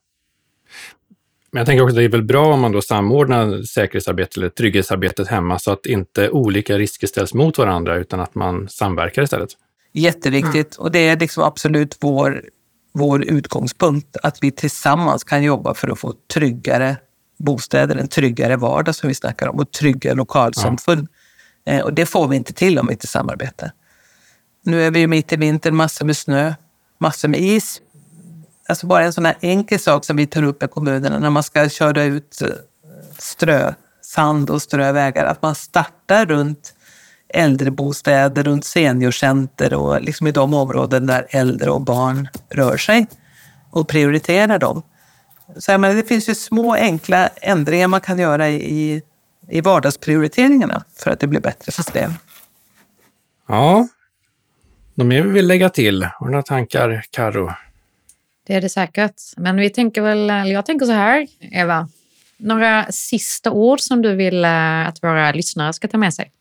Men 1.51 1.59
jag 1.59 1.67
tänker 1.67 1.83
också 1.83 1.91
att 1.91 1.97
det 1.97 2.03
är 2.03 2.09
väl 2.09 2.23
bra 2.23 2.53
om 2.53 2.59
man 2.59 2.71
då 2.71 2.81
samordnar 2.81 3.63
säkerhetsarbetet 3.63 4.37
eller 4.37 4.49
trygghetsarbetet 4.49 5.27
hemma 5.27 5.59
så 5.59 5.71
att 5.71 5.85
inte 5.85 6.29
olika 6.29 6.77
risker 6.77 7.07
ställs 7.07 7.33
mot 7.33 7.57
varandra 7.57 7.95
utan 7.95 8.19
att 8.19 8.35
man 8.35 8.69
samverkar 8.69 9.23
istället. 9.23 9.49
Jätteviktigt 9.91 10.77
mm. 10.77 10.83
och 10.83 10.91
det 10.91 10.99
är 10.99 11.19
liksom 11.19 11.43
absolut 11.43 11.97
vår, 12.01 12.43
vår 12.93 13.23
utgångspunkt 13.23 14.17
att 14.23 14.37
vi 14.41 14.51
tillsammans 14.51 15.23
kan 15.23 15.43
jobba 15.43 15.73
för 15.73 15.87
att 15.87 15.99
få 15.99 16.13
tryggare 16.33 16.97
bostäder, 17.39 17.95
en 17.95 18.07
tryggare 18.07 18.55
vardag 18.55 18.95
som 18.95 19.07
vi 19.07 19.15
snackar 19.15 19.47
om 19.47 19.59
och 19.59 19.71
trygga 19.71 20.13
lokalsamfund. 20.13 21.07
Ja. 21.63 21.73
Eh, 21.73 21.81
och 21.81 21.93
det 21.93 22.05
får 22.05 22.27
vi 22.27 22.35
inte 22.35 22.53
till 22.53 22.79
om 22.79 22.87
vi 22.87 22.93
inte 22.93 23.07
samarbetar. 23.07 23.71
Nu 24.63 24.83
är 24.83 24.91
vi 24.91 24.99
ju 24.99 25.07
mitt 25.07 25.33
i 25.33 25.35
vintern, 25.35 25.75
massor 25.75 26.05
med 26.05 26.17
snö, 26.17 26.53
massor 26.97 27.27
med 27.27 27.39
is. 27.39 27.81
Alltså 28.69 28.87
bara 28.87 29.03
en 29.03 29.13
sån 29.13 29.25
här 29.25 29.37
enkel 29.41 29.79
sak 29.79 30.05
som 30.05 30.17
vi 30.17 30.27
tar 30.27 30.43
upp 30.43 30.63
i 30.63 30.67
kommunerna 30.67 31.19
när 31.19 31.29
man 31.29 31.43
ska 31.43 31.69
köra 31.69 32.03
ut 32.03 32.41
eh, 32.41 32.47
strö, 33.17 33.73
sand 34.01 34.49
och 34.49 34.61
strövägar, 34.61 35.25
att 35.25 35.41
man 35.41 35.55
startar 35.55 36.25
runt 36.25 36.73
äldrebostäder, 37.29 38.43
runt 38.43 38.65
seniorcenter 38.65 39.73
och 39.73 40.01
liksom 40.01 40.27
i 40.27 40.31
de 40.31 40.53
områden 40.53 41.05
där 41.05 41.27
äldre 41.29 41.69
och 41.69 41.81
barn 41.81 42.27
rör 42.49 42.77
sig 42.77 43.07
och 43.71 43.87
prioriterar 43.87 44.59
dem. 44.59 44.81
Så 45.57 45.71
jag 45.71 45.81
menar, 45.81 45.95
det 45.95 46.03
finns 46.03 46.29
ju 46.29 46.35
små 46.35 46.73
enkla 46.73 47.27
ändringar 47.27 47.87
man 47.87 48.01
kan 48.01 48.19
göra 48.19 48.49
i, 48.49 49.01
i 49.49 49.61
vardagsprioriteringarna 49.61 50.83
för 50.95 51.11
att 51.11 51.19
det 51.19 51.27
blir 51.27 51.41
bättre 51.41 51.71
för. 51.71 52.13
Ja, 53.47 53.87
något 54.95 55.07
mer 55.07 55.21
vi 55.21 55.31
vill 55.31 55.47
lägga 55.47 55.69
till? 55.69 56.03
Har 56.03 56.25
du 56.25 56.31
några 56.31 56.43
tankar, 56.43 57.03
Karo? 57.11 57.51
Det 58.47 58.53
är 58.53 58.61
det 58.61 58.69
säkert. 58.69 59.21
Men 59.37 59.55
vi 59.55 59.69
tänker 59.69 60.01
väl, 60.01 60.29
eller 60.29 60.53
jag 60.53 60.65
tänker 60.65 60.85
så 60.85 60.91
här, 60.91 61.27
Eva. 61.39 61.89
Några 62.37 62.85
sista 62.91 63.51
ord 63.51 63.79
som 63.79 64.01
du 64.01 64.15
vill 64.15 64.45
eh, 64.45 64.87
att 64.87 65.03
våra 65.03 65.31
lyssnare 65.31 65.73
ska 65.73 65.87
ta 65.87 65.97
med 65.97 66.13
sig? 66.13 66.31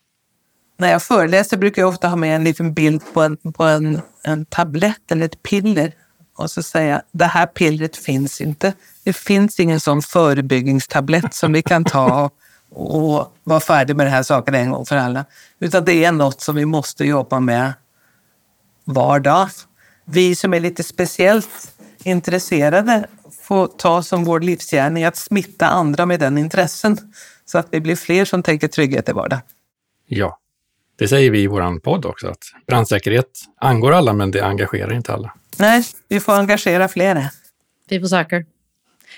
När 0.76 0.90
jag 0.90 1.02
föreläser 1.02 1.56
brukar 1.56 1.82
jag 1.82 1.88
ofta 1.88 2.08
ha 2.08 2.16
med 2.16 2.36
en 2.36 2.44
liten 2.44 2.74
bild 2.74 3.02
på 3.12 3.22
en, 3.22 3.36
på 3.36 3.64
en, 3.64 4.00
en 4.24 4.44
tablett 4.44 5.12
eller 5.12 5.24
ett 5.24 5.42
piller 5.42 5.92
och 6.36 6.50
så 6.50 6.62
säga 6.62 7.02
det 7.12 7.24
här 7.24 7.46
pillret 7.46 7.96
finns 7.96 8.40
inte. 8.40 8.72
Det 9.04 9.12
finns 9.12 9.60
ingen 9.60 9.80
sån 9.80 10.02
förebyggningstablett 10.02 11.34
som 11.34 11.52
vi 11.52 11.62
kan 11.62 11.84
ta 11.84 12.30
och 12.70 13.36
vara 13.44 13.60
färdig 13.60 13.96
med 13.96 14.06
den 14.06 14.12
här 14.12 14.22
saken 14.22 14.54
en 14.54 14.70
gång 14.70 14.86
för 14.86 14.96
alla. 14.96 15.24
Utan 15.58 15.84
det 15.84 16.04
är 16.04 16.12
något 16.12 16.40
som 16.40 16.56
vi 16.56 16.64
måste 16.64 17.04
jobba 17.04 17.40
med 17.40 17.72
vardag. 18.84 19.48
Vi 20.04 20.34
som 20.34 20.54
är 20.54 20.60
lite 20.60 20.82
speciellt 20.82 21.74
intresserade 22.04 23.06
får 23.42 23.66
ta 23.66 24.02
som 24.02 24.24
vår 24.24 24.40
livsgärning 24.40 25.04
att 25.04 25.16
smitta 25.16 25.66
andra 25.66 26.06
med 26.06 26.20
den 26.20 26.38
intressen 26.38 26.98
så 27.44 27.58
att 27.58 27.66
vi 27.70 27.80
blir 27.80 27.96
fler 27.96 28.24
som 28.24 28.42
tänker 28.42 28.68
trygghet 28.68 29.08
i 29.08 29.12
vardag. 29.12 29.40
Ja, 30.06 30.38
det 30.96 31.08
säger 31.08 31.30
vi 31.30 31.42
i 31.42 31.46
vår 31.46 31.80
podd 31.80 32.06
också, 32.06 32.28
att 32.28 32.44
brandsäkerhet 32.66 33.40
angår 33.56 33.92
alla, 33.92 34.12
men 34.12 34.30
det 34.30 34.44
engagerar 34.44 34.92
inte 34.92 35.12
alla. 35.12 35.34
Nej, 35.56 35.84
vi 36.08 36.20
får 36.20 36.32
engagera 36.32 36.88
fler. 36.88 37.28
Vi 37.88 38.00
försöker. 38.00 38.46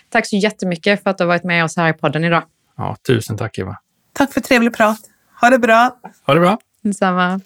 Tack 0.09 0.27
så 0.27 0.37
jättemycket 0.37 1.03
för 1.03 1.11
att 1.11 1.19
du 1.19 1.25
har 1.25 1.29
varit 1.29 1.45
med 1.45 1.65
oss 1.65 1.77
här 1.77 1.91
i 1.91 1.93
podden 1.93 2.25
idag. 2.25 2.43
Ja, 2.77 2.97
tusen 3.07 3.37
tack 3.37 3.59
Eva. 3.59 3.77
Tack 4.13 4.33
för 4.33 4.41
trevlig 4.41 4.75
prat. 4.75 4.99
Ha 5.41 5.51
det 5.51 5.59
bra. 5.59 6.01
Ha 6.27 6.35
det 6.35 6.41
bra. 6.41 6.59
Detsamma. 6.83 7.41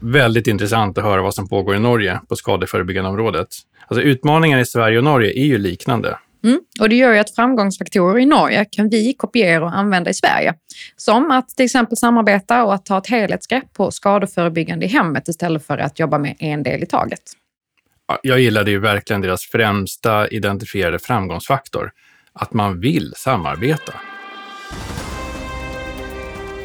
Väldigt 0.00 0.46
intressant 0.46 0.98
att 0.98 1.04
höra 1.04 1.22
vad 1.22 1.34
som 1.34 1.48
pågår 1.48 1.76
i 1.76 1.78
Norge 1.78 2.20
på 2.28 2.36
skadeförebyggande 2.36 3.10
området. 3.10 3.48
Alltså 3.86 4.02
utmaningar 4.02 4.58
i 4.58 4.66
Sverige 4.66 4.98
och 4.98 5.04
Norge 5.04 5.30
är 5.30 5.44
ju 5.44 5.58
liknande. 5.58 6.18
Mm. 6.44 6.60
Och 6.80 6.88
det 6.88 6.96
gör 6.96 7.12
ju 7.12 7.18
att 7.18 7.34
framgångsfaktorer 7.34 8.18
i 8.18 8.26
Norge 8.26 8.64
kan 8.64 8.88
vi 8.88 9.14
kopiera 9.14 9.64
och 9.64 9.76
använda 9.78 10.10
i 10.10 10.14
Sverige. 10.14 10.54
Som 10.96 11.30
att 11.30 11.48
till 11.48 11.64
exempel 11.64 11.96
samarbeta 11.96 12.64
och 12.64 12.74
att 12.74 12.86
ta 12.86 12.98
ett 12.98 13.06
helhetsgrepp 13.06 13.72
på 13.72 13.90
skadeförebyggande 13.90 14.86
i 14.86 14.88
hemmet 14.88 15.28
istället 15.28 15.66
för 15.66 15.78
att 15.78 15.98
jobba 15.98 16.18
med 16.18 16.36
en 16.38 16.62
del 16.62 16.82
i 16.82 16.86
taget. 16.86 17.20
Jag 18.22 18.40
gillade 18.40 18.70
ju 18.70 18.78
verkligen 18.78 19.20
deras 19.20 19.42
främsta 19.42 20.28
identifierade 20.28 20.98
framgångsfaktor, 20.98 21.90
att 22.32 22.52
man 22.52 22.80
vill 22.80 23.12
samarbeta. 23.16 23.92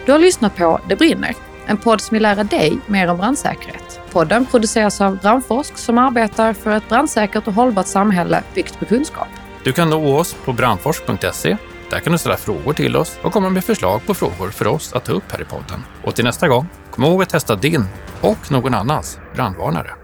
Du 0.06 0.12
har 0.12 0.20
lyssnat 0.20 0.56
på 0.56 0.80
Det 0.90 0.96
brinner, 0.96 1.36
en 1.68 1.78
podd 1.78 2.02
som 2.02 2.16
vill 2.16 2.24
lära 2.24 2.44
dig 2.44 2.78
mer 2.88 3.08
om 3.08 3.18
brandsäkerhet. 3.18 4.00
Podden 4.12 4.46
produceras 4.46 5.02
av 5.02 5.18
Brandforsk 5.18 5.78
som 5.78 5.98
arbetar 5.98 6.54
för 6.54 6.78
ett 6.78 6.90
brandsäkert 6.90 7.48
och 7.48 7.54
hållbart 7.54 7.88
samhälle 7.88 8.44
byggt 8.56 8.80
på 8.80 8.86
kunskap. 8.86 9.28
Du 9.64 9.72
kan 9.72 9.90
nå 9.90 10.18
oss 10.18 10.36
på 10.46 10.54
brandforsk.se. 10.54 11.58
Där 11.90 12.00
kan 12.00 12.12
du 12.12 12.20
ställa 12.20 12.38
frågor 12.38 12.74
till 12.74 12.96
oss 12.96 13.18
och 13.22 13.34
komma 13.34 13.50
med 13.50 13.64
förslag 13.64 14.06
på 14.06 14.14
frågor 14.14 14.50
för 14.50 14.68
oss 14.68 14.94
att 14.94 15.06
ta 15.06 15.14
upp 15.14 15.32
här 15.32 15.42
i 15.42 15.46
podden. 15.46 15.84
Och 16.04 16.16
till 16.16 16.26
nästa 16.26 16.48
gång, 16.48 16.68
kom 16.92 17.04
ihåg 17.04 17.22
att 17.22 17.30
testa 17.30 17.56
din 17.56 17.86
och 18.22 18.52
någon 18.52 18.74
annans 18.74 19.20
brandvarnare. 19.36 20.03